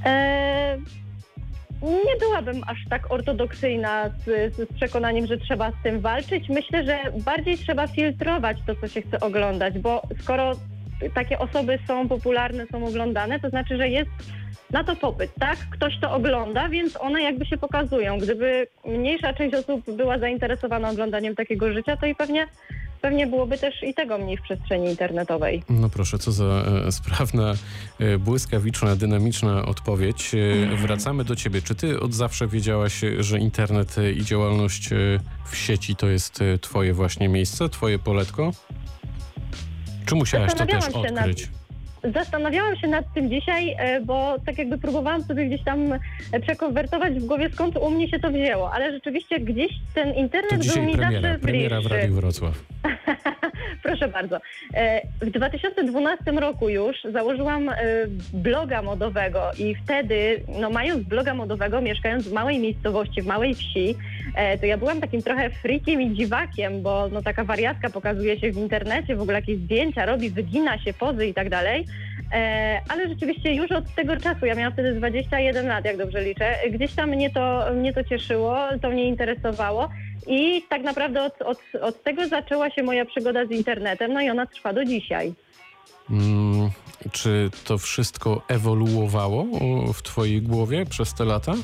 E, 0.04 0.78
nie 1.82 2.16
byłabym 2.20 2.60
aż 2.66 2.78
tak 2.90 3.12
ortodoksyjna 3.12 4.08
z, 4.08 4.54
z 4.54 4.74
przekonaniem, 4.74 5.26
że 5.26 5.38
trzeba 5.38 5.70
z 5.70 5.82
tym 5.82 6.00
walczyć. 6.00 6.48
Myślę, 6.48 6.84
że 6.84 6.98
bardziej 7.24 7.58
trzeba 7.58 7.86
filtrować 7.86 8.58
to, 8.66 8.74
co 8.74 8.88
się 8.88 9.02
chce 9.02 9.20
oglądać, 9.20 9.78
bo 9.78 10.02
skoro 10.20 10.52
takie 11.10 11.38
osoby 11.38 11.78
są 11.86 12.08
popularne, 12.08 12.66
są 12.66 12.86
oglądane, 12.86 13.40
to 13.40 13.50
znaczy, 13.50 13.76
że 13.76 13.88
jest 13.88 14.10
na 14.70 14.84
to 14.84 14.96
popyt, 14.96 15.30
tak? 15.40 15.58
Ktoś 15.70 15.98
to 16.00 16.12
ogląda, 16.12 16.68
więc 16.68 16.96
one 17.00 17.22
jakby 17.22 17.46
się 17.46 17.56
pokazują. 17.56 18.18
Gdyby 18.18 18.66
mniejsza 18.84 19.32
część 19.32 19.54
osób 19.54 19.96
była 19.96 20.18
zainteresowana 20.18 20.90
oglądaniem 20.90 21.34
takiego 21.34 21.72
życia, 21.72 21.96
to 21.96 22.06
i 22.06 22.14
pewnie, 22.14 22.46
pewnie 23.00 23.26
byłoby 23.26 23.58
też 23.58 23.82
i 23.82 23.94
tego 23.94 24.18
mniej 24.18 24.36
w 24.36 24.42
przestrzeni 24.42 24.88
internetowej. 24.90 25.62
No 25.70 25.88
proszę, 25.90 26.18
co 26.18 26.32
za 26.32 26.44
e, 26.86 26.92
sprawna, 26.92 27.54
e, 28.00 28.18
błyskawiczna, 28.18 28.96
dynamiczna 28.96 29.64
odpowiedź. 29.64 30.34
E, 30.72 30.76
wracamy 30.76 31.24
do 31.24 31.36
ciebie. 31.36 31.62
Czy 31.62 31.74
ty 31.74 32.00
od 32.00 32.14
zawsze 32.14 32.46
wiedziałaś, 32.48 33.04
e, 33.04 33.22
że 33.22 33.38
internet 33.38 33.98
e, 33.98 34.12
i 34.12 34.24
działalność 34.24 34.92
e, 34.92 34.96
w 35.46 35.56
sieci 35.56 35.96
to 35.96 36.08
jest 36.08 36.40
twoje 36.60 36.94
właśnie 36.94 37.28
miejsce, 37.28 37.68
twoje 37.68 37.98
poletko? 37.98 38.52
Czy 40.06 40.14
musiałaś 40.14 40.52
to 40.54 40.66
też 40.66 40.68
Zastanawiałam 40.74 41.04
się 41.08 41.12
nad- 41.14 41.24
odkryć? 41.26 41.48
Zastanawiałam 42.14 42.76
się 42.76 42.88
nad 42.88 43.04
tym 43.14 43.30
dzisiaj, 43.30 43.74
e, 43.78 44.00
bo 44.00 44.36
tak 44.46 44.58
jakby 44.58 44.78
próbowałam 44.78 45.22
sobie 45.24 45.46
gdzieś 45.46 45.64
tam 45.64 45.92
e, 46.32 46.40
przekonwertować 46.40 47.14
w 47.14 47.24
głowie, 47.26 47.50
skąd 47.54 47.76
u 47.76 47.90
mnie 47.90 48.08
się 48.08 48.18
to 48.18 48.30
wzięło, 48.30 48.72
ale 48.72 48.92
rzeczywiście 48.92 49.40
gdzieś 49.40 49.72
ten 49.94 50.12
To 50.12 50.18
internet 50.20 50.50
był 50.52 50.60
dzisiaj 50.62 50.86
mi 50.86 50.92
premiera, 50.96 51.20
zawsze 51.22 51.38
premiera 51.38 51.76
w 51.76 51.80
bliższy. 51.80 51.96
Radiu 51.98 52.14
Wrocław. 52.14 52.54
Proszę 53.82 54.08
bardzo. 54.08 54.38
E, 54.74 55.02
W 55.20 55.30
2012 55.30 56.30
roku 56.32 56.68
już 56.68 56.96
założyłam 57.12 57.68
e, 57.68 57.74
bloga 58.32 58.82
modowego 58.82 59.50
i 59.58 59.74
wtedy, 59.74 60.42
no 60.60 60.70
mając 60.70 61.08
bloga 61.08 61.34
modowego, 61.34 61.80
mieszkając 61.80 62.28
w 62.28 62.32
małej 62.32 62.58
miejscowości, 62.58 63.22
w 63.22 63.26
małej 63.26 63.54
wsi, 63.54 63.94
e, 64.34 64.58
to 64.58 64.66
ja 64.66 64.78
byłam 64.78 65.00
takim 65.00 65.22
trochę 65.22 65.50
freakiem 65.50 66.02
i 66.02 66.14
dziwakiem, 66.14 66.82
bo 66.82 67.08
no 67.08 67.22
taka 67.22 67.44
wariatka 67.44 67.90
pokazuje 67.90 68.40
się 68.40 68.52
w 68.52 68.56
internecie, 68.56 69.16
w 69.16 69.22
ogóle 69.22 69.38
jakieś 69.38 69.58
zdjęcia 69.58 70.06
robi, 70.06 70.30
wygina 70.30 70.78
się, 70.78 70.92
pozy 70.92 71.26
i 71.26 71.34
tak 71.34 71.48
dalej. 71.48 71.86
Ale 72.88 73.08
rzeczywiście 73.08 73.54
już 73.54 73.72
od 73.72 73.94
tego 73.94 74.16
czasu, 74.16 74.46
ja 74.46 74.54
miałam 74.54 74.72
wtedy 74.72 74.94
21 74.94 75.68
lat, 75.68 75.84
jak 75.84 75.96
dobrze 75.96 76.24
liczę, 76.24 76.54
gdzieś 76.70 76.94
tam 76.94 77.10
mnie 77.10 77.30
to, 77.30 77.64
mnie 77.74 77.92
to 77.92 78.04
cieszyło, 78.04 78.56
to 78.82 78.90
mnie 78.90 79.08
interesowało. 79.08 79.88
I 80.26 80.62
tak 80.68 80.82
naprawdę 80.82 81.22
od, 81.22 81.42
od, 81.42 81.58
od 81.82 82.02
tego 82.02 82.28
zaczęła 82.28 82.70
się 82.70 82.82
moja 82.82 83.04
przygoda 83.04 83.46
z 83.46 83.50
internetem, 83.50 84.12
no 84.12 84.20
i 84.22 84.30
ona 84.30 84.46
trwa 84.46 84.72
do 84.72 84.84
dzisiaj. 84.84 85.34
Mm, 86.10 86.70
czy 87.12 87.50
to 87.64 87.78
wszystko 87.78 88.42
ewoluowało 88.48 89.46
w 89.94 90.02
twojej 90.02 90.42
głowie 90.42 90.86
przez 90.86 91.14
te 91.14 91.24
lata? 91.24 91.54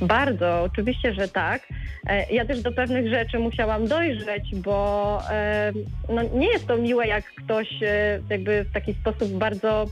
Bardzo, 0.00 0.62
oczywiście, 0.62 1.14
że 1.14 1.28
tak. 1.28 1.68
E, 2.06 2.32
Ja 2.34 2.44
też 2.44 2.62
do 2.62 2.72
pewnych 2.72 3.08
rzeczy 3.08 3.38
musiałam 3.38 3.86
dojrzeć, 3.88 4.54
bo 4.54 5.18
e, 5.30 5.72
no, 6.08 6.22
nie 6.22 6.46
jest 6.46 6.66
to 6.66 6.76
miłe, 6.76 7.06
jak 7.06 7.24
ktoś 7.24 7.82
e, 7.82 8.20
jakby 8.30 8.64
w 8.64 8.72
taki 8.72 8.94
sposób 8.94 9.28
bardzo 9.28 9.86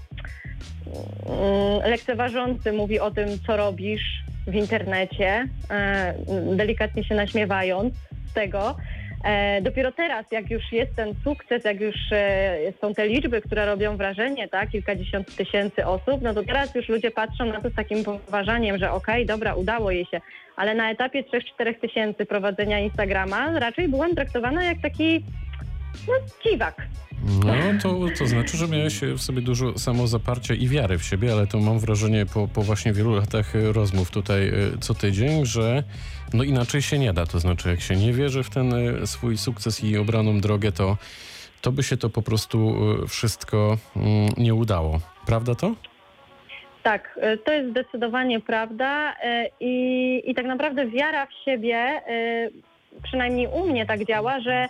lekceważący 1.85 2.73
mówi 2.73 3.01
o 3.01 3.11
tym, 3.11 3.29
co 3.47 3.57
robisz 3.57 4.23
w 4.47 4.55
internecie, 4.55 5.49
e, 5.71 6.15
delikatnie 6.57 7.05
się 7.05 7.15
naśmiewając 7.15 7.95
z 8.31 8.33
tego. 8.33 8.77
E, 9.25 9.63
dopiero 9.63 9.93
teraz, 9.93 10.27
jak 10.33 10.51
już 10.51 10.73
jest 10.73 10.97
ten 10.97 11.15
sukces, 11.25 11.65
jak 11.65 11.81
już 11.81 11.97
e, 12.13 12.59
są 12.81 12.95
te 12.95 13.09
liczby, 13.09 13.41
które 13.41 13.67
robią 13.67 13.97
wrażenie, 13.97 14.49
tak, 14.49 14.71
kilkadziesiąt 14.71 15.37
tysięcy 15.37 15.87
osób, 15.87 16.23
no 16.23 16.35
to 16.35 16.43
teraz 16.43 16.75
już 16.75 16.89
ludzie 16.89 17.11
patrzą 17.11 17.45
na 17.45 17.61
to 17.61 17.71
z 17.71 17.75
takim 17.75 18.05
poważaniem, 18.05 18.79
że 18.79 18.93
okej, 18.93 19.27
dobra, 19.27 19.55
udało 19.55 19.91
jej 19.91 20.07
się, 20.07 20.21
ale 20.57 20.75
na 20.75 20.91
etapie 20.91 21.25
3-4 21.59 21.75
tysięcy 21.81 22.27
prowadzenia 22.27 22.79
Instagrama 22.79 23.59
raczej 23.59 23.89
byłam 23.89 24.15
traktowana 24.15 24.65
jak 24.65 24.81
taki 24.83 25.25
no, 26.09 26.15
dziwak. 26.45 26.87
No, 27.23 27.55
to, 27.83 28.19
to 28.19 28.27
znaczy, 28.27 28.57
że 28.57 28.69
miałeś 28.69 29.01
w 29.01 29.21
sobie 29.21 29.43
dużo 29.43 29.79
samozaparcia 29.79 30.55
i 30.55 30.69
wiary 30.69 30.99
w 30.99 31.05
siebie, 31.05 31.33
ale 31.33 31.47
to 31.47 31.59
mam 31.59 31.79
wrażenie 31.79 32.27
po, 32.27 32.49
po 32.49 32.63
właśnie 32.63 32.93
wielu 32.93 33.15
latach 33.17 33.57
e, 33.57 33.73
rozmów 33.73 34.11
tutaj 34.11 34.49
e, 34.49 34.53
co 34.81 34.95
tydzień, 34.95 35.47
że 35.47 35.83
no 36.35 36.45
inaczej 36.45 36.83
się 36.83 36.99
nie 36.99 37.13
da. 37.13 37.27
To 37.27 37.41
znaczy, 37.41 37.69
jak 37.69 37.81
się 37.81 37.97
nie 37.97 38.13
wierzy 38.13 38.43
w 38.43 38.51
ten 38.51 38.75
e, 38.75 39.07
swój 39.07 39.39
sukces 39.39 39.85
i 39.85 39.99
obraną 39.99 40.41
drogę, 40.41 40.73
to, 40.73 40.97
to 41.61 41.73
by 41.73 41.83
się 41.83 41.97
to 41.97 42.11
po 42.11 42.23
prostu 42.23 42.75
wszystko 43.09 43.79
mm, 43.97 44.33
nie 44.37 44.55
udało. 44.55 45.01
Prawda 45.27 45.55
to? 45.55 45.75
Tak, 46.83 47.21
to 47.45 47.53
jest 47.53 47.71
zdecydowanie 47.71 48.41
prawda 48.41 49.17
i, 49.61 50.23
i 50.27 50.35
tak 50.35 50.47
naprawdę 50.47 50.87
wiara 50.87 51.27
w 51.27 51.45
siebie, 51.45 52.03
przynajmniej 53.03 53.49
u 53.49 53.67
mnie 53.67 53.87
tak 53.87 54.05
działa, 54.05 54.41
że 54.41 54.53
e, 54.53 54.69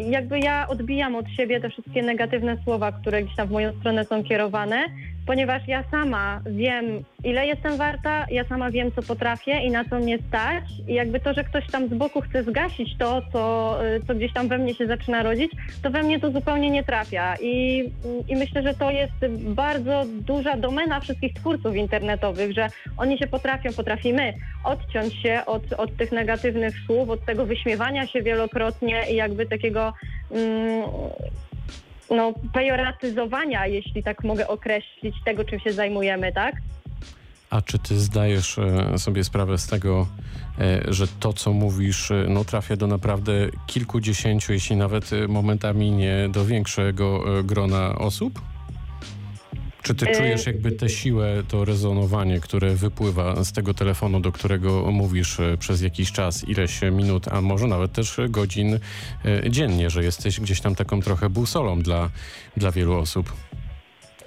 jakby 0.00 0.38
ja 0.38 0.68
odbijam 0.68 1.16
od 1.16 1.28
siebie 1.28 1.60
te 1.60 1.70
wszystkie 1.70 2.02
negatywne 2.02 2.56
słowa, 2.64 2.92
które 2.92 3.22
gdzieś 3.22 3.36
tam 3.36 3.48
w 3.48 3.50
moją 3.50 3.72
stronę 3.72 4.04
są 4.04 4.24
kierowane, 4.24 4.84
ponieważ 5.26 5.68
ja 5.68 5.84
sama 5.90 6.40
wiem, 6.46 7.04
ile 7.24 7.46
jestem 7.46 7.76
warta, 7.76 8.26
ja 8.30 8.44
sama 8.44 8.70
wiem, 8.70 8.92
co 8.92 9.02
potrafię 9.02 9.60
i 9.60 9.70
na 9.70 9.84
co 9.84 9.98
mnie 9.98 10.18
stać. 10.28 10.64
I 10.88 10.94
jakby 10.94 11.20
to, 11.20 11.34
że 11.34 11.44
ktoś 11.44 11.66
tam 11.66 11.88
z 11.88 11.94
boku 11.94 12.20
chce 12.20 12.42
zgasić 12.42 12.98
to, 12.98 13.22
co, 13.32 13.76
e, 13.86 14.00
co 14.00 14.14
gdzieś 14.14 14.32
tam 14.32 14.48
we 14.48 14.58
mnie 14.58 14.74
się 14.74 14.86
zaczyna 14.86 15.22
rodzić, 15.22 15.52
to 15.82 15.90
we 15.90 16.02
mnie 16.02 16.20
to 16.20 16.30
zupełnie 16.30 16.70
nie 16.70 16.84
trafia. 16.84 17.34
I, 17.40 17.84
i 18.28 18.36
myślę, 18.36 18.62
że 18.62 18.74
to 18.74 18.90
jest 18.90 19.26
bardzo 19.38 20.04
duża 20.06 20.56
domena 20.56 21.00
wszystkich 21.00 21.34
twórców 21.34 21.76
internetowych, 21.76 22.52
że 22.52 22.68
oni 22.96 23.18
się 23.18 23.26
potrafią, 23.26 23.72
potrafimy 23.72 24.32
odciąć 24.64 25.22
się 25.22 25.42
od, 25.46 25.72
od 25.72 25.96
tych 25.96 26.12
negatywnych 26.12 26.74
słów, 26.86 27.10
od 27.10 27.24
tego 27.24 27.46
wyśmiewania 27.46 28.06
się 28.06 28.22
wielokrotnie 28.22 29.02
i 29.10 29.16
jakby 29.16 29.46
takiego 29.46 29.92
mm, 30.30 30.82
no, 32.10 32.32
pejoratyzowania, 32.52 33.66
jeśli 33.66 34.02
tak 34.02 34.24
mogę 34.24 34.48
określić, 34.48 35.14
tego, 35.24 35.44
czym 35.44 35.60
się 35.60 35.72
zajmujemy, 35.72 36.32
tak? 36.32 36.54
A 37.52 37.62
czy 37.62 37.78
ty 37.78 38.00
zdajesz 38.00 38.58
e, 38.58 38.98
sobie 38.98 39.24
sprawę 39.24 39.58
z 39.58 39.66
tego, 39.66 40.06
e, 40.58 40.82
że 40.88 41.08
to, 41.08 41.32
co 41.32 41.52
mówisz, 41.52 42.10
e, 42.10 42.26
no, 42.28 42.44
trafia 42.44 42.76
do 42.76 42.86
naprawdę 42.86 43.32
kilkudziesięciu, 43.66 44.52
jeśli 44.52 44.76
nawet 44.76 45.10
momentami 45.28 45.90
nie 45.90 46.28
do 46.30 46.44
większego 46.44 47.24
grona 47.44 47.98
osób? 47.98 48.40
Czy 49.82 49.94
ty 49.94 50.06
czujesz 50.06 50.46
jakby 50.46 50.72
tę 50.72 50.88
siłę, 50.88 51.42
to 51.48 51.64
rezonowanie, 51.64 52.40
które 52.40 52.74
wypływa 52.74 53.44
z 53.44 53.52
tego 53.52 53.74
telefonu, 53.74 54.20
do 54.20 54.32
którego 54.32 54.90
mówisz 54.92 55.38
przez 55.58 55.82
jakiś 55.82 56.12
czas, 56.12 56.48
ileś 56.48 56.80
minut, 56.92 57.28
a 57.28 57.40
może 57.40 57.66
nawet 57.66 57.92
też 57.92 58.16
godzin 58.28 58.78
dziennie, 59.50 59.90
że 59.90 60.04
jesteś 60.04 60.40
gdzieś 60.40 60.60
tam 60.60 60.74
taką 60.74 61.00
trochę 61.00 61.30
busolą 61.30 61.82
dla, 61.82 62.10
dla 62.56 62.70
wielu 62.70 62.94
osób? 62.94 63.32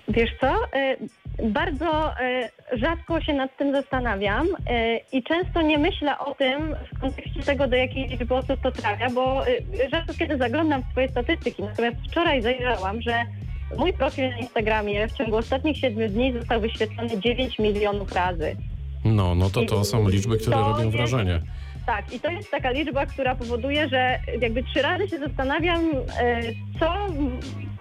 Wiesz 0.07 0.29
co? 0.41 0.47
E, 0.73 0.97
Bardzo 1.43 2.19
e, 2.19 2.49
rzadko 2.73 3.21
się 3.21 3.33
nad 3.33 3.57
tym 3.57 3.71
zastanawiam 3.71 4.47
e, 4.69 4.97
i 4.97 5.23
często 5.23 5.61
nie 5.61 5.77
myślę 5.77 6.19
o 6.19 6.35
tym 6.35 6.75
w 6.95 6.99
kontekście 6.99 7.43
tego, 7.43 7.67
do 7.67 7.75
jakiej 7.75 8.07
liczby 8.07 8.35
osób 8.35 8.61
to 8.63 8.71
trafia, 8.71 9.09
bo 9.09 9.43
rzadko 9.91 10.13
kiedy 10.19 10.37
zaglądam 10.37 10.81
w 10.83 10.91
swoje 10.91 11.09
statystyki. 11.09 11.63
Natomiast 11.63 11.97
wczoraj 12.09 12.41
zajrzałam, 12.41 13.01
że 13.01 13.23
mój 13.77 13.93
profil 13.93 14.29
na 14.29 14.37
Instagramie 14.37 15.07
w 15.07 15.13
ciągu 15.13 15.35
ostatnich 15.37 15.77
siedmiu 15.77 16.09
dni 16.09 16.33
został 16.33 16.61
wyświetlony 16.61 17.19
9 17.19 17.59
milionów 17.59 18.13
razy. 18.13 18.55
No, 19.05 19.35
no 19.35 19.49
to 19.49 19.65
to 19.65 19.83
są 19.85 20.09
liczby, 20.09 20.37
które 20.37 20.55
To 20.57 20.63
robią 20.69 20.83
jest- 20.83 20.95
wrażenie. 20.97 21.41
Tak, 21.86 22.13
i 22.13 22.19
to 22.19 22.29
jest 22.29 22.51
taka 22.51 22.71
liczba, 22.71 23.05
która 23.05 23.36
powoduje, 23.36 23.89
że 23.89 24.19
jakby 24.41 24.63
trzy 24.63 24.81
razy 24.81 25.07
się 25.07 25.19
zastanawiam, 25.19 25.81
e, 26.19 26.41
co 26.79 26.93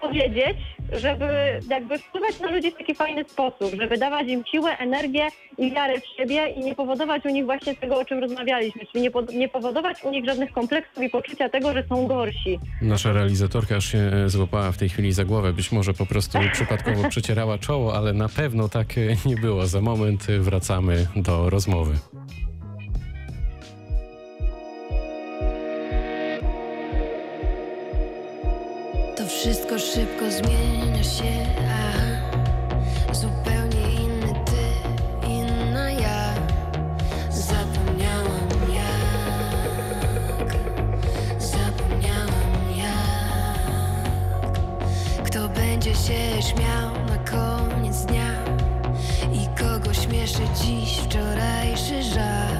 powiedzieć, 0.01 0.57
żeby 0.91 1.25
jakby 1.69 1.97
wpływać 1.99 2.39
na 2.39 2.51
ludzi 2.51 2.71
w 2.71 2.77
taki 2.77 2.95
fajny 2.95 3.23
sposób, 3.23 3.71
żeby 3.81 3.97
dawać 3.97 4.27
im 4.27 4.43
siłę, 4.51 4.77
energię 4.77 5.27
i 5.57 5.71
wiarę 5.71 5.93
w 6.01 6.17
siebie 6.17 6.47
i 6.47 6.59
nie 6.59 6.75
powodować 6.75 7.25
u 7.25 7.29
nich 7.29 7.45
właśnie 7.45 7.75
tego, 7.75 7.99
o 7.99 8.05
czym 8.05 8.19
rozmawialiśmy, 8.19 8.81
czyli 8.91 9.03
nie, 9.03 9.11
po, 9.11 9.21
nie 9.21 9.49
powodować 9.49 10.03
u 10.03 10.11
nich 10.11 10.25
żadnych 10.25 10.51
kompleksów 10.51 11.03
i 11.03 11.09
poczucia 11.09 11.49
tego, 11.49 11.73
że 11.73 11.83
są 11.89 12.07
gorsi. 12.07 12.59
Nasza 12.81 13.13
realizatorka 13.13 13.75
aż 13.75 13.91
się 13.91 13.97
e, 13.97 14.29
złapała 14.29 14.71
w 14.71 14.77
tej 14.77 14.89
chwili 14.89 15.13
za 15.13 15.25
głowę. 15.25 15.53
Być 15.53 15.71
może 15.71 15.93
po 15.93 16.05
prostu 16.05 16.37
przypadkowo 16.53 17.09
przecierała 17.09 17.57
czoło, 17.57 17.97
ale 17.97 18.13
na 18.13 18.29
pewno 18.29 18.69
tak 18.69 18.97
e, 18.97 19.01
nie 19.29 19.35
było. 19.35 19.67
Za 19.67 19.81
moment 19.81 20.23
wracamy 20.23 21.07
do 21.15 21.49
rozmowy. 21.49 21.95
To 29.25 29.29
wszystko 29.29 29.79
szybko 29.79 30.31
zmienia 30.31 31.03
się, 31.03 31.45
a 31.69 33.13
zupełnie 33.13 33.93
inny 34.03 34.33
ty, 34.45 34.65
inna 35.27 35.91
ja. 35.91 36.33
Zapomniałam 37.29 38.49
jak, 38.73 40.55
zapomniałam 41.41 42.77
jak. 42.77 43.63
Kto 45.25 45.49
będzie 45.49 45.95
się 45.95 46.41
śmiał 46.41 46.91
na 47.09 47.17
koniec 47.17 48.05
dnia 48.05 48.33
i 49.33 49.47
kogo 49.59 49.93
śmieszy 49.93 50.43
dziś 50.61 50.97
wczorajszy 50.97 52.03
żart. 52.03 52.54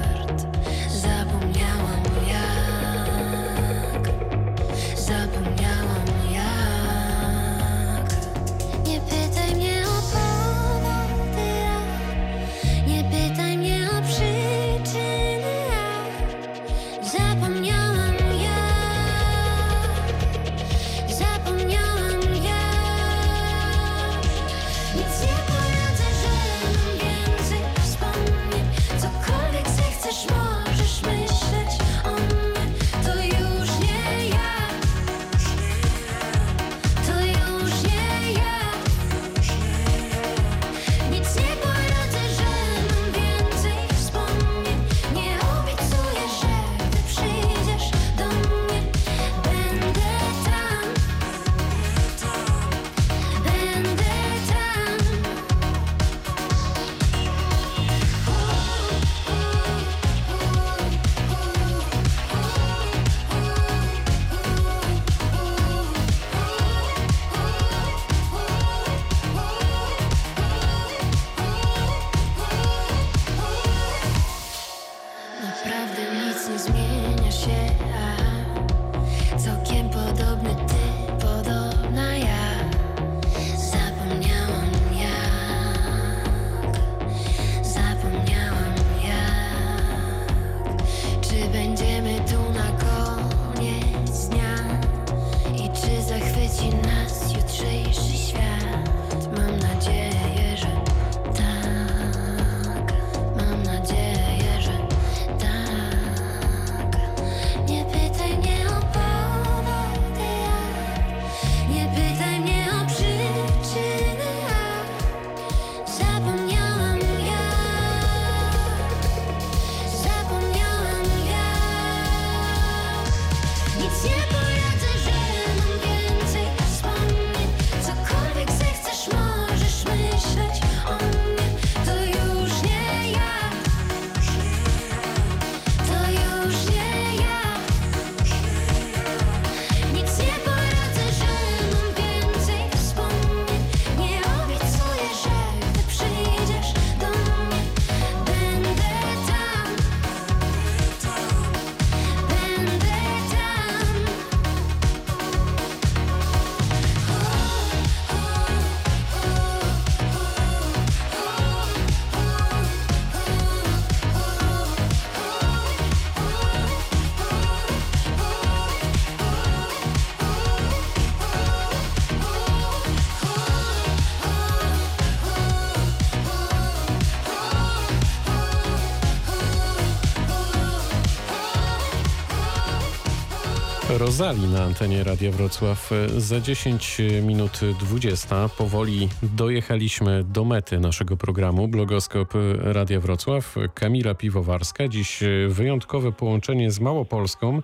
Rozali 184.06 184.46
na 184.46 184.64
antenie 184.64 185.04
Radia 185.04 185.30
Wrocław. 185.30 185.90
Za 186.16 186.40
10 186.40 186.98
minut 187.22 187.60
20 187.80 188.48
powoli 188.48 189.08
dojechaliśmy 189.22 190.24
do 190.24 190.44
mety 190.44 190.80
naszego 190.80 191.16
programu 191.16 191.68
Blogoskop 191.68 192.34
Radia 192.58 193.00
Wrocław. 193.00 193.54
Kamila 193.74 194.14
Piwowarska. 194.14 194.88
Dziś 194.88 195.20
wyjątkowe 195.48 196.12
połączenie 196.12 196.70
z 196.70 196.80
Małopolską, 196.80 197.62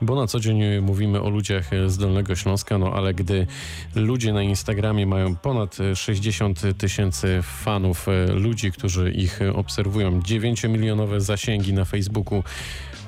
bo 0.00 0.14
na 0.14 0.26
co 0.26 0.40
dzień 0.40 0.80
mówimy 0.80 1.22
o 1.22 1.30
ludziach 1.30 1.70
z 1.86 1.98
Dolnego 1.98 2.36
Śląska, 2.36 2.78
no 2.78 2.92
ale 2.92 3.14
gdy 3.14 3.46
ludzie 3.94 4.32
na 4.32 4.42
Instagramie 4.42 5.06
mają 5.06 5.36
ponad 5.36 5.76
60 5.94 6.60
tysięcy 6.78 7.40
fanów, 7.42 8.06
ludzi, 8.34 8.72
którzy 8.72 9.10
ich 9.10 9.40
obserwują, 9.54 10.20
9-milionowe 10.20 11.20
zasięgi 11.20 11.72
na 11.72 11.84
Facebooku, 11.84 12.42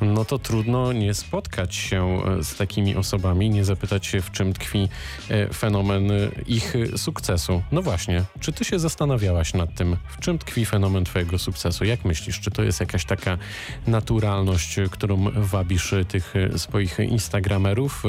no 0.05 0.25
to 0.25 0.39
trudno 0.39 0.93
nie 0.93 1.15
spotkać 1.15 1.75
się 1.75 2.19
z 2.43 2.57
takimi 2.57 2.97
osobami, 2.97 3.51
nie 3.51 3.65
zapytać 3.65 4.07
się, 4.07 4.21
w 4.21 4.31
czym 4.31 4.53
tkwi 4.53 4.89
e, 5.29 5.55
fenomen 5.55 6.11
ich 6.47 6.75
sukcesu. 6.97 7.63
No 7.73 7.83
właśnie, 7.83 8.25
czy 8.41 8.53
ty 8.53 8.65
się 8.65 8.79
zastanawiałaś 8.79 9.55
nad 9.55 9.75
tym, 9.75 9.97
w 10.09 10.21
czym 10.21 10.39
tkwi 10.39 10.67
fenomen 10.67 11.05
twojego 11.05 11.39
sukcesu? 11.39 11.85
Jak 11.85 12.05
myślisz, 12.05 12.41
czy 12.41 12.51
to 12.51 12.63
jest 12.63 12.81
jakaś 12.81 13.05
taka 13.05 13.39
naturalność, 13.87 14.77
którą 14.91 15.25
wabisz 15.35 15.95
tych 16.09 16.35
swoich 16.57 16.99
instagramerów, 16.99 18.03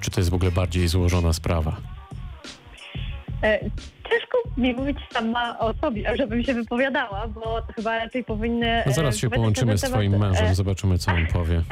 czy 0.00 0.10
to 0.10 0.20
jest 0.20 0.30
w 0.30 0.34
ogóle 0.34 0.50
bardziej 0.50 0.88
złożona 0.88 1.32
sprawa? 1.32 1.97
E, 3.42 3.60
Ciężko 4.10 4.38
mi 4.56 4.74
mówić 4.74 4.98
sama 5.12 5.58
o 5.58 5.74
sobie, 5.74 6.16
żebym 6.16 6.44
się 6.44 6.54
wypowiadała, 6.54 7.28
bo 7.28 7.40
to 7.40 7.72
chyba 7.76 7.98
raczej 7.98 8.24
powinny... 8.24 8.82
No 8.86 8.92
zaraz 8.92 9.14
e, 9.14 9.18
się 9.18 9.30
połączymy 9.30 9.78
z 9.78 9.82
twoim 9.82 10.12
temat, 10.12 10.30
mężem, 10.30 10.46
e, 10.46 10.54
zobaczymy, 10.54 10.98
co 10.98 11.12
on 11.12 11.26
powie. 11.32 11.62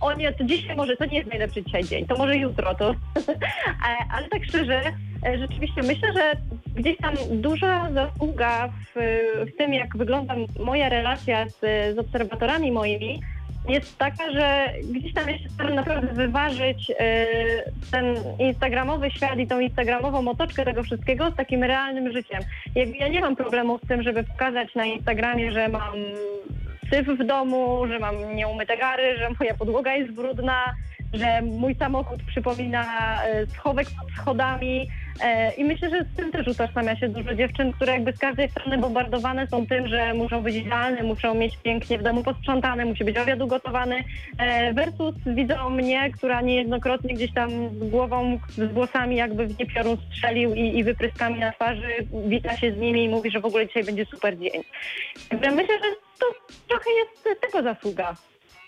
O 0.00 0.14
nie, 0.14 0.32
to 0.32 0.44
dzisiaj 0.44 0.76
może, 0.76 0.96
to 0.96 1.04
nie 1.04 1.18
jest 1.18 1.30
najlepszy 1.30 1.64
dzisiaj 1.64 1.84
dzień, 1.84 2.06
to 2.06 2.16
może 2.16 2.36
jutro, 2.36 2.74
to... 2.74 2.90
E, 3.88 3.96
Ale 4.12 4.28
tak 4.28 4.44
szczerze, 4.44 4.82
e, 5.26 5.38
rzeczywiście 5.38 5.82
myślę, 5.82 6.12
że 6.12 6.32
gdzieś 6.74 6.96
tam 6.96 7.14
duża 7.30 7.90
zasługa 7.92 8.68
w, 8.68 9.00
w 9.54 9.56
tym, 9.58 9.74
jak 9.74 9.96
wygląda 9.96 10.34
moja 10.60 10.88
relacja 10.88 11.48
z, 11.48 11.60
z 11.94 11.98
obserwatorami 11.98 12.72
moimi, 12.72 13.20
jest 13.68 13.98
taka, 13.98 14.30
że 14.32 14.72
gdzieś 14.90 15.14
tam 15.14 15.24
się 15.24 15.48
staram 15.54 15.74
naprawdę 15.74 16.12
wyważyć 16.14 16.92
e, 16.98 17.26
ten 17.90 18.16
instagramowy 18.38 19.10
świat 19.10 19.38
i 19.38 19.46
tą 19.46 19.60
instagramową 19.60 20.28
otoczkę 20.28 20.64
tego 20.64 20.82
wszystkiego 20.82 21.30
z 21.30 21.36
takim 21.36 21.64
realnym 21.64 22.12
życiem. 22.12 22.40
Ja 22.74 23.08
nie 23.08 23.20
mam 23.20 23.36
problemu 23.36 23.78
z 23.78 23.88
tym, 23.88 24.02
żeby 24.02 24.24
pokazać 24.24 24.74
na 24.74 24.84
Instagramie, 24.84 25.52
że 25.52 25.68
mam 25.68 25.94
syf 26.90 27.06
w 27.06 27.26
domu, 27.26 27.86
że 27.88 27.98
mam 27.98 28.36
nieumyte 28.36 28.76
gary, 28.76 29.18
że 29.18 29.28
moja 29.40 29.54
podłoga 29.54 29.94
jest 29.94 30.12
brudna, 30.12 30.74
że 31.12 31.42
mój 31.42 31.74
samochód 31.74 32.22
przypomina 32.22 32.84
e, 33.24 33.46
schowek 33.46 33.86
pod 34.00 34.10
schodami. 34.10 34.88
E, 35.22 35.54
I 35.54 35.64
myślę, 35.64 35.90
że 35.90 36.04
z 36.04 36.16
tym 36.16 36.32
też 36.32 36.48
utożsamia 36.48 36.96
się 36.96 37.08
dużo 37.08 37.34
dziewczyn, 37.34 37.72
które 37.72 37.92
jakby 37.92 38.12
z 38.12 38.18
każdej 38.18 38.50
strony 38.50 38.78
bombardowane 38.78 39.46
są 39.46 39.66
tym, 39.66 39.88
że 39.88 40.14
muszą 40.14 40.42
być 40.42 40.54
idealne, 40.56 41.02
muszą 41.02 41.34
mieć 41.34 41.56
pięknie 41.56 41.98
w 41.98 42.02
domu 42.02 42.22
posprzątane, 42.22 42.84
musi 42.84 43.04
być 43.04 43.18
obiad 43.18 43.42
ugotowany. 43.42 44.04
E, 44.38 44.72
Versus 44.72 45.14
widzą 45.26 45.70
mnie, 45.70 46.10
która 46.10 46.40
niejednokrotnie 46.40 47.14
gdzieś 47.14 47.34
tam 47.34 47.50
z 47.50 47.90
głową, 47.90 48.38
z 48.48 48.72
włosami 48.72 49.16
jakby 49.16 49.46
w 49.46 49.58
nie 49.58 49.66
piorun 49.66 49.96
strzelił 49.96 50.54
i, 50.54 50.78
i 50.78 50.84
wypryskami 50.84 51.40
na 51.40 51.52
twarzy, 51.52 51.88
wita 52.26 52.56
się 52.56 52.72
z 52.72 52.76
nimi 52.76 53.04
i 53.04 53.08
mówi, 53.08 53.30
że 53.30 53.40
w 53.40 53.46
ogóle 53.46 53.66
dzisiaj 53.66 53.84
będzie 53.84 54.04
super 54.04 54.38
dzień. 54.38 54.62
Myślę, 55.32 55.78
że 55.78 55.90
to 56.18 56.26
trochę 56.68 56.90
jest 56.90 57.40
tego 57.40 57.62
zasługa. 57.62 58.16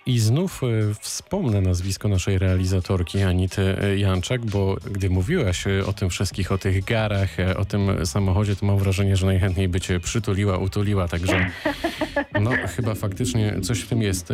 I 0.08 0.18
znów 0.18 0.60
e, 0.62 0.94
wspomnę 1.00 1.60
nazwisko 1.60 2.08
naszej 2.08 2.38
realizatorki 2.38 3.22
Anity 3.22 3.82
e, 3.82 3.98
Janczak, 3.98 4.46
bo 4.46 4.76
gdy 4.90 5.10
mówiłaś 5.10 5.66
e, 5.66 5.86
o 5.86 5.92
tym 5.92 6.10
wszystkich, 6.10 6.52
o 6.52 6.58
tych 6.58 6.84
garach, 6.84 7.36
o 7.56 7.64
tym 7.64 8.06
samochodzie, 8.06 8.56
to 8.56 8.66
mam 8.66 8.78
wrażenie, 8.78 9.16
że 9.16 9.26
najchętniej 9.26 9.68
by 9.68 9.80
cię 9.80 10.00
przytuliła, 10.00 10.58
utuliła, 10.58 11.08
także 11.08 11.50
no 12.40 12.50
chyba 12.76 12.94
faktycznie 12.94 13.60
coś 13.62 13.80
w 13.80 13.88
tym 13.88 14.02
jest. 14.02 14.32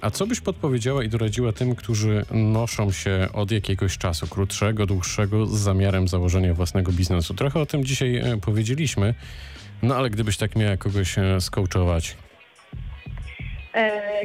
A 0.00 0.10
co 0.10 0.26
byś 0.26 0.40
podpowiedziała 0.40 1.04
i 1.04 1.08
doradziła 1.08 1.52
tym, 1.52 1.74
którzy 1.74 2.24
noszą 2.30 2.92
się 2.92 3.28
od 3.32 3.50
jakiegoś 3.50 3.98
czasu, 3.98 4.26
krótszego, 4.26 4.86
dłuższego, 4.86 5.46
z 5.46 5.58
zamiarem 5.58 6.08
założenia 6.08 6.54
własnego 6.54 6.92
biznesu? 6.92 7.34
Trochę 7.34 7.60
o 7.60 7.66
tym 7.66 7.84
dzisiaj 7.84 8.22
powiedzieliśmy, 8.40 9.14
no 9.82 9.96
ale 9.96 10.10
gdybyś 10.10 10.36
tak 10.36 10.56
miała 10.56 10.76
kogoś 10.76 11.16
skołczować, 11.40 12.16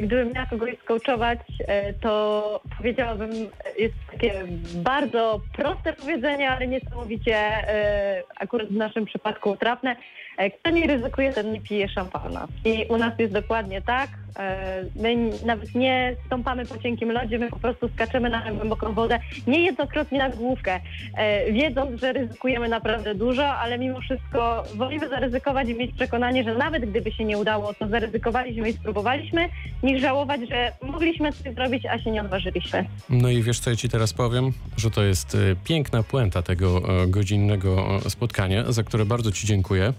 Gdybym 0.00 0.32
miała 0.32 0.46
kogoś 0.46 0.78
skołczować, 0.78 1.38
e, 1.68 1.92
to 1.92 2.60
powiedziałabym, 2.78 3.30
e, 3.30 3.82
jest 3.82 3.94
takie 4.10 4.32
bardzo 4.74 5.40
proste 5.52 5.92
powiedzenie, 5.92 6.50
ale 6.50 6.66
niesamowicie 6.66 7.36
e, 7.36 8.22
akurat 8.36 8.68
w 8.68 8.76
naszym 8.76 9.04
przypadku 9.04 9.56
trafne. 9.56 9.96
E, 10.36 10.50
Kto 10.50 10.70
nie 10.70 10.86
ryzykuje, 10.86 11.32
ten 11.32 11.52
nie 11.52 11.60
pije 11.60 11.88
szampana. 11.88 12.48
I 12.64 12.86
u 12.88 12.96
nas 12.96 13.18
jest 13.18 13.32
dokładnie 13.32 13.82
tak. 13.82 14.08
E, 14.38 14.84
My 14.96 15.30
nawet 15.46 15.74
nie 15.74 16.16
stąpamy 16.26 16.66
po 16.66 16.78
cienkim 16.78 17.12
lodzie, 17.12 17.38
my 17.38 17.50
po 17.50 17.58
prostu 17.58 17.88
skaczemy 17.88 18.30
na 18.30 18.52
głęboką 18.52 18.92
wodę, 18.92 19.18
niejednokrotnie 19.46 20.18
na 20.18 20.30
główkę, 20.30 20.80
e, 21.16 21.52
wiedząc, 21.52 22.00
że 22.00 22.12
ryzykujemy 22.12 22.68
naprawdę 22.68 23.14
dużo, 23.14 23.46
ale 23.46 23.78
mimo 23.78 24.00
wszystko 24.00 24.64
wolimy 24.74 25.08
zaryzykować 25.08 25.68
i 25.68 25.74
mieć 25.74 25.94
przekonanie, 25.94 26.44
że 26.44 26.54
nawet 26.54 26.90
gdyby 26.90 27.12
się 27.12 27.24
nie 27.24 27.38
udało, 27.38 27.74
to 27.74 27.88
zaryzykowaliśmy 27.88 28.70
i 28.70 28.72
spróbowaliśmy, 28.72 29.48
niż 29.82 30.00
żałować, 30.00 30.40
że 30.48 30.72
mogliśmy 30.82 31.32
coś 31.32 31.54
zrobić, 31.54 31.86
a 31.86 31.98
się 31.98 32.10
nie 32.10 32.20
odważyliśmy. 32.20 32.84
No 33.10 33.28
i 33.28 33.42
wiesz, 33.42 33.60
co 33.60 33.70
ja 33.70 33.76
ci 33.76 33.88
teraz 33.88 34.12
powiem? 34.12 34.52
Że 34.76 34.90
to 34.90 35.02
jest 35.02 35.36
piękna 35.64 36.02
puenta 36.02 36.42
tego 36.42 36.82
godzinnego 37.06 38.00
spotkania, 38.08 38.72
za 38.72 38.82
które 38.82 39.04
bardzo 39.04 39.32
ci 39.32 39.46
dziękuję. 39.46 39.92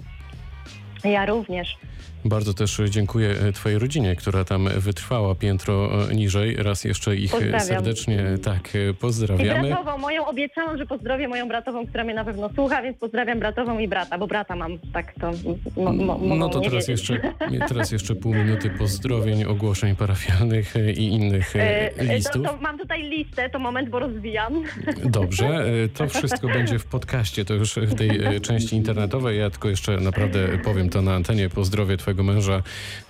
Ja 1.04 1.26
również. 1.26 1.78
Bardzo 2.26 2.54
też 2.54 2.82
dziękuję 2.90 3.30
e, 3.30 3.52
twojej 3.52 3.80
rodzinie, 3.80 4.16
która 4.16 4.44
tam 4.46 4.70
wytrwała 4.78 5.36
piętro 5.36 5.90
e, 6.10 6.16
niżej. 6.16 6.56
Raz 6.56 6.84
jeszcze 6.84 7.16
ich 7.16 7.34
e, 7.36 7.60
serdecznie 7.60 8.24
tak 8.44 8.76
e, 8.76 8.90
I 8.90 8.94
pozdrawiamy. 8.94 9.68
bratową, 9.68 9.98
moją 9.98 10.26
obiecałam, 10.26 10.78
że 10.78 10.86
pozdrowię 10.86 11.28
moją 11.28 11.48
bratową, 11.48 11.88
która 11.88 12.04
mnie 12.04 12.14
na 12.14 12.26
pewno 12.26 12.50
słucha, 12.56 12.82
więc 12.82 12.98
pozdrawiam 12.98 13.40
bratową 13.40 13.80
i 13.80 13.88
brata, 13.88 14.18
bo 14.18 14.28
brata 14.28 14.56
mam, 14.56 14.80
tak 14.94 15.14
to 15.14 15.32
mo, 15.78 15.94
mo, 15.94 16.18
mogą 16.18 16.36
No 16.36 16.50
to 16.50 16.62
teraz 16.62 16.88
wiedzieć. 16.88 17.10
jeszcze, 17.10 17.34
teraz 17.70 17.92
jeszcze 17.92 18.16
pół 18.16 18.34
minuty 18.34 18.70
pozdrowień, 18.70 19.44
ogłoszeń 19.44 19.96
parafialnych 19.96 20.74
i 20.98 21.08
innych 21.08 21.54
listów. 22.00 22.44
To, 22.44 22.50
to 22.54 22.58
mam 22.62 22.78
tutaj 22.78 23.04
listę, 23.04 23.50
to 23.50 23.60
moment, 23.60 23.90
bo 23.90 24.00
rozwijam. 24.00 24.64
Dobrze, 25.06 25.66
to 25.98 26.08
wszystko 26.08 26.48
będzie 26.48 26.80
w 26.80 26.86
podcaście, 26.86 27.46
to 27.46 27.54
już 27.54 27.76
w 27.76 27.96
tej 27.96 28.42
części 28.42 28.76
internetowej. 28.76 29.40
Ja 29.40 29.50
tylko 29.50 29.70
jeszcze 29.70 29.98
naprawdę 29.98 30.58
powiem 30.64 30.90
to 30.90 31.02
na 31.02 31.16
antenie. 31.16 31.50
Pozdrowię 31.50 31.98
twojego 31.98 32.13
męża 32.22 32.64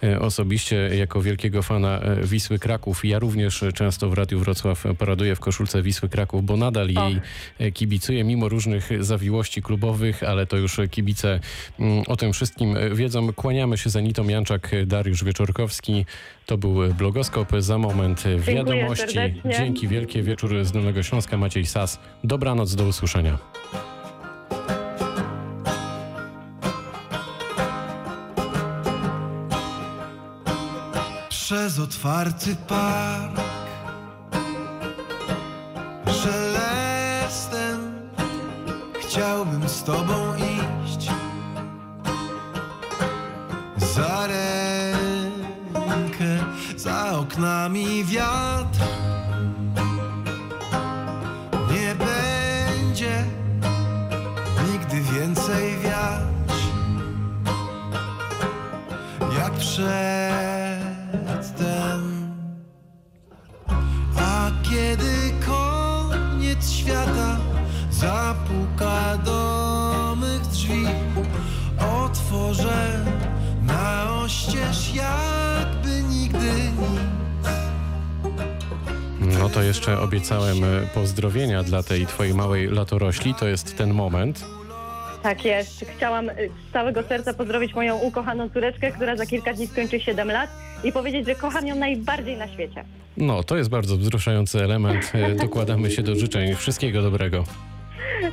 e, 0.04 0.20
osobiście 0.20 0.76
jako 0.76 1.22
wielkiego 1.22 1.64
fana 1.64 2.00
e, 2.00 2.24
Wisły 2.24 2.60
Kraków. 2.60 3.06
Ja 3.06 3.20
również 3.20 3.64
często 3.74 4.10
w 4.10 4.14
Radiu 4.14 4.40
Wrocław 4.40 4.84
paraduję 4.98 5.36
w 5.36 5.40
koszulce 5.40 5.82
Wisły 5.82 6.10
Kraków, 6.10 6.46
bo 6.46 6.58
nadal 6.58 6.90
jej 6.90 7.22
e, 7.60 7.72
kibicuję, 7.72 8.24
mimo 8.24 8.50
różnych 8.50 8.90
zawiłości 9.00 9.62
klubowych, 9.62 10.24
ale 10.24 10.46
to 10.46 10.58
już 10.58 10.78
kibice 10.92 11.40
mm, 11.80 12.04
o 12.08 12.16
tym 12.16 12.34
wszystkim 12.34 12.76
wiedzą. 12.94 13.34
Kłaniamy 13.34 13.78
się 13.78 13.90
za 13.90 14.00
Anitą 14.00 14.28
Janczak, 14.28 14.72
Dariusz 14.86 15.24
Wieczorkowski. 15.24 16.06
To 16.46 16.58
był 16.58 16.94
blogoskop. 16.94 17.52
Za 17.60 17.78
moment 17.78 18.24
wiadomości. 18.38 19.18
Dzięki 19.58 19.88
wielkie. 19.88 20.24
Wieczór 20.24 20.66
z 20.66 20.72
Dolnego 20.72 21.04
Śląska. 21.04 21.38
Maciej 21.38 21.66
Sas. 21.66 22.00
Dobranoc, 22.24 22.76
do 22.76 22.86
usłyszenia. 22.86 23.38
Przez 31.74 31.84
otwarty 31.84 32.56
park 32.56 33.42
Szelestem 36.08 37.80
Chciałbym 39.02 39.70
z 39.70 39.84
tobą 39.84 40.36
iść 40.36 41.10
Za 43.78 44.28
rękę 44.28 45.34
Za 46.76 47.12
oknami 47.12 48.04
wiatr 48.06 48.80
Nie 51.72 51.96
będzie 51.96 53.26
Nigdy 54.72 55.02
więcej 55.02 55.78
wiać 55.78 56.24
jak 59.38 59.54
przedtem. 59.54 60.13
Jakby 74.96 75.90
nigdy 76.10 76.48
nic. 76.78 76.84
No 79.40 79.50
to 79.50 79.64
jeszcze 79.64 80.00
obiecałem 80.00 80.64
e, 80.64 80.68
pozdrowienia 80.94 81.64
dla 81.64 81.84
tej 81.84 82.06
twojej 82.06 82.34
małej 82.34 82.68
latorośli. 82.68 83.34
To 83.36 83.48
jest 83.48 83.78
ten 83.78 83.94
moment. 83.94 84.46
Tak 85.24 85.46
jest. 85.46 85.86
Chciałam 85.98 86.30
y, 86.30 86.34
z 86.70 86.74
całego 86.74 87.04
serca 87.04 87.34
pozdrowić 87.34 87.74
moją 87.74 87.98
ukochaną 87.98 88.50
córeczkę, 88.50 88.92
która 88.92 89.16
za 89.16 89.26
kilka 89.26 89.54
dni 89.54 89.68
skończy 89.68 90.00
7 90.00 90.28
lat 90.32 90.50
i 90.84 90.92
powiedzieć, 90.92 91.26
że 91.26 91.36
kocham 91.36 91.68
ją 91.68 91.76
najbardziej 91.76 92.38
na 92.38 92.48
świecie. 92.48 92.86
No, 93.18 93.44
to 93.44 93.58
jest 93.58 93.70
bardzo 93.70 93.98
wzruszający 93.98 94.64
element. 94.64 95.12
E, 95.14 95.36
Dokładamy 95.36 95.92
się 95.92 96.04
do 96.04 96.16
życzeń. 96.16 96.56
Wszystkiego 96.56 97.02
dobrego. 97.02 97.44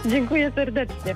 Dziękuję 0.06 0.52
serdecznie. 0.54 1.14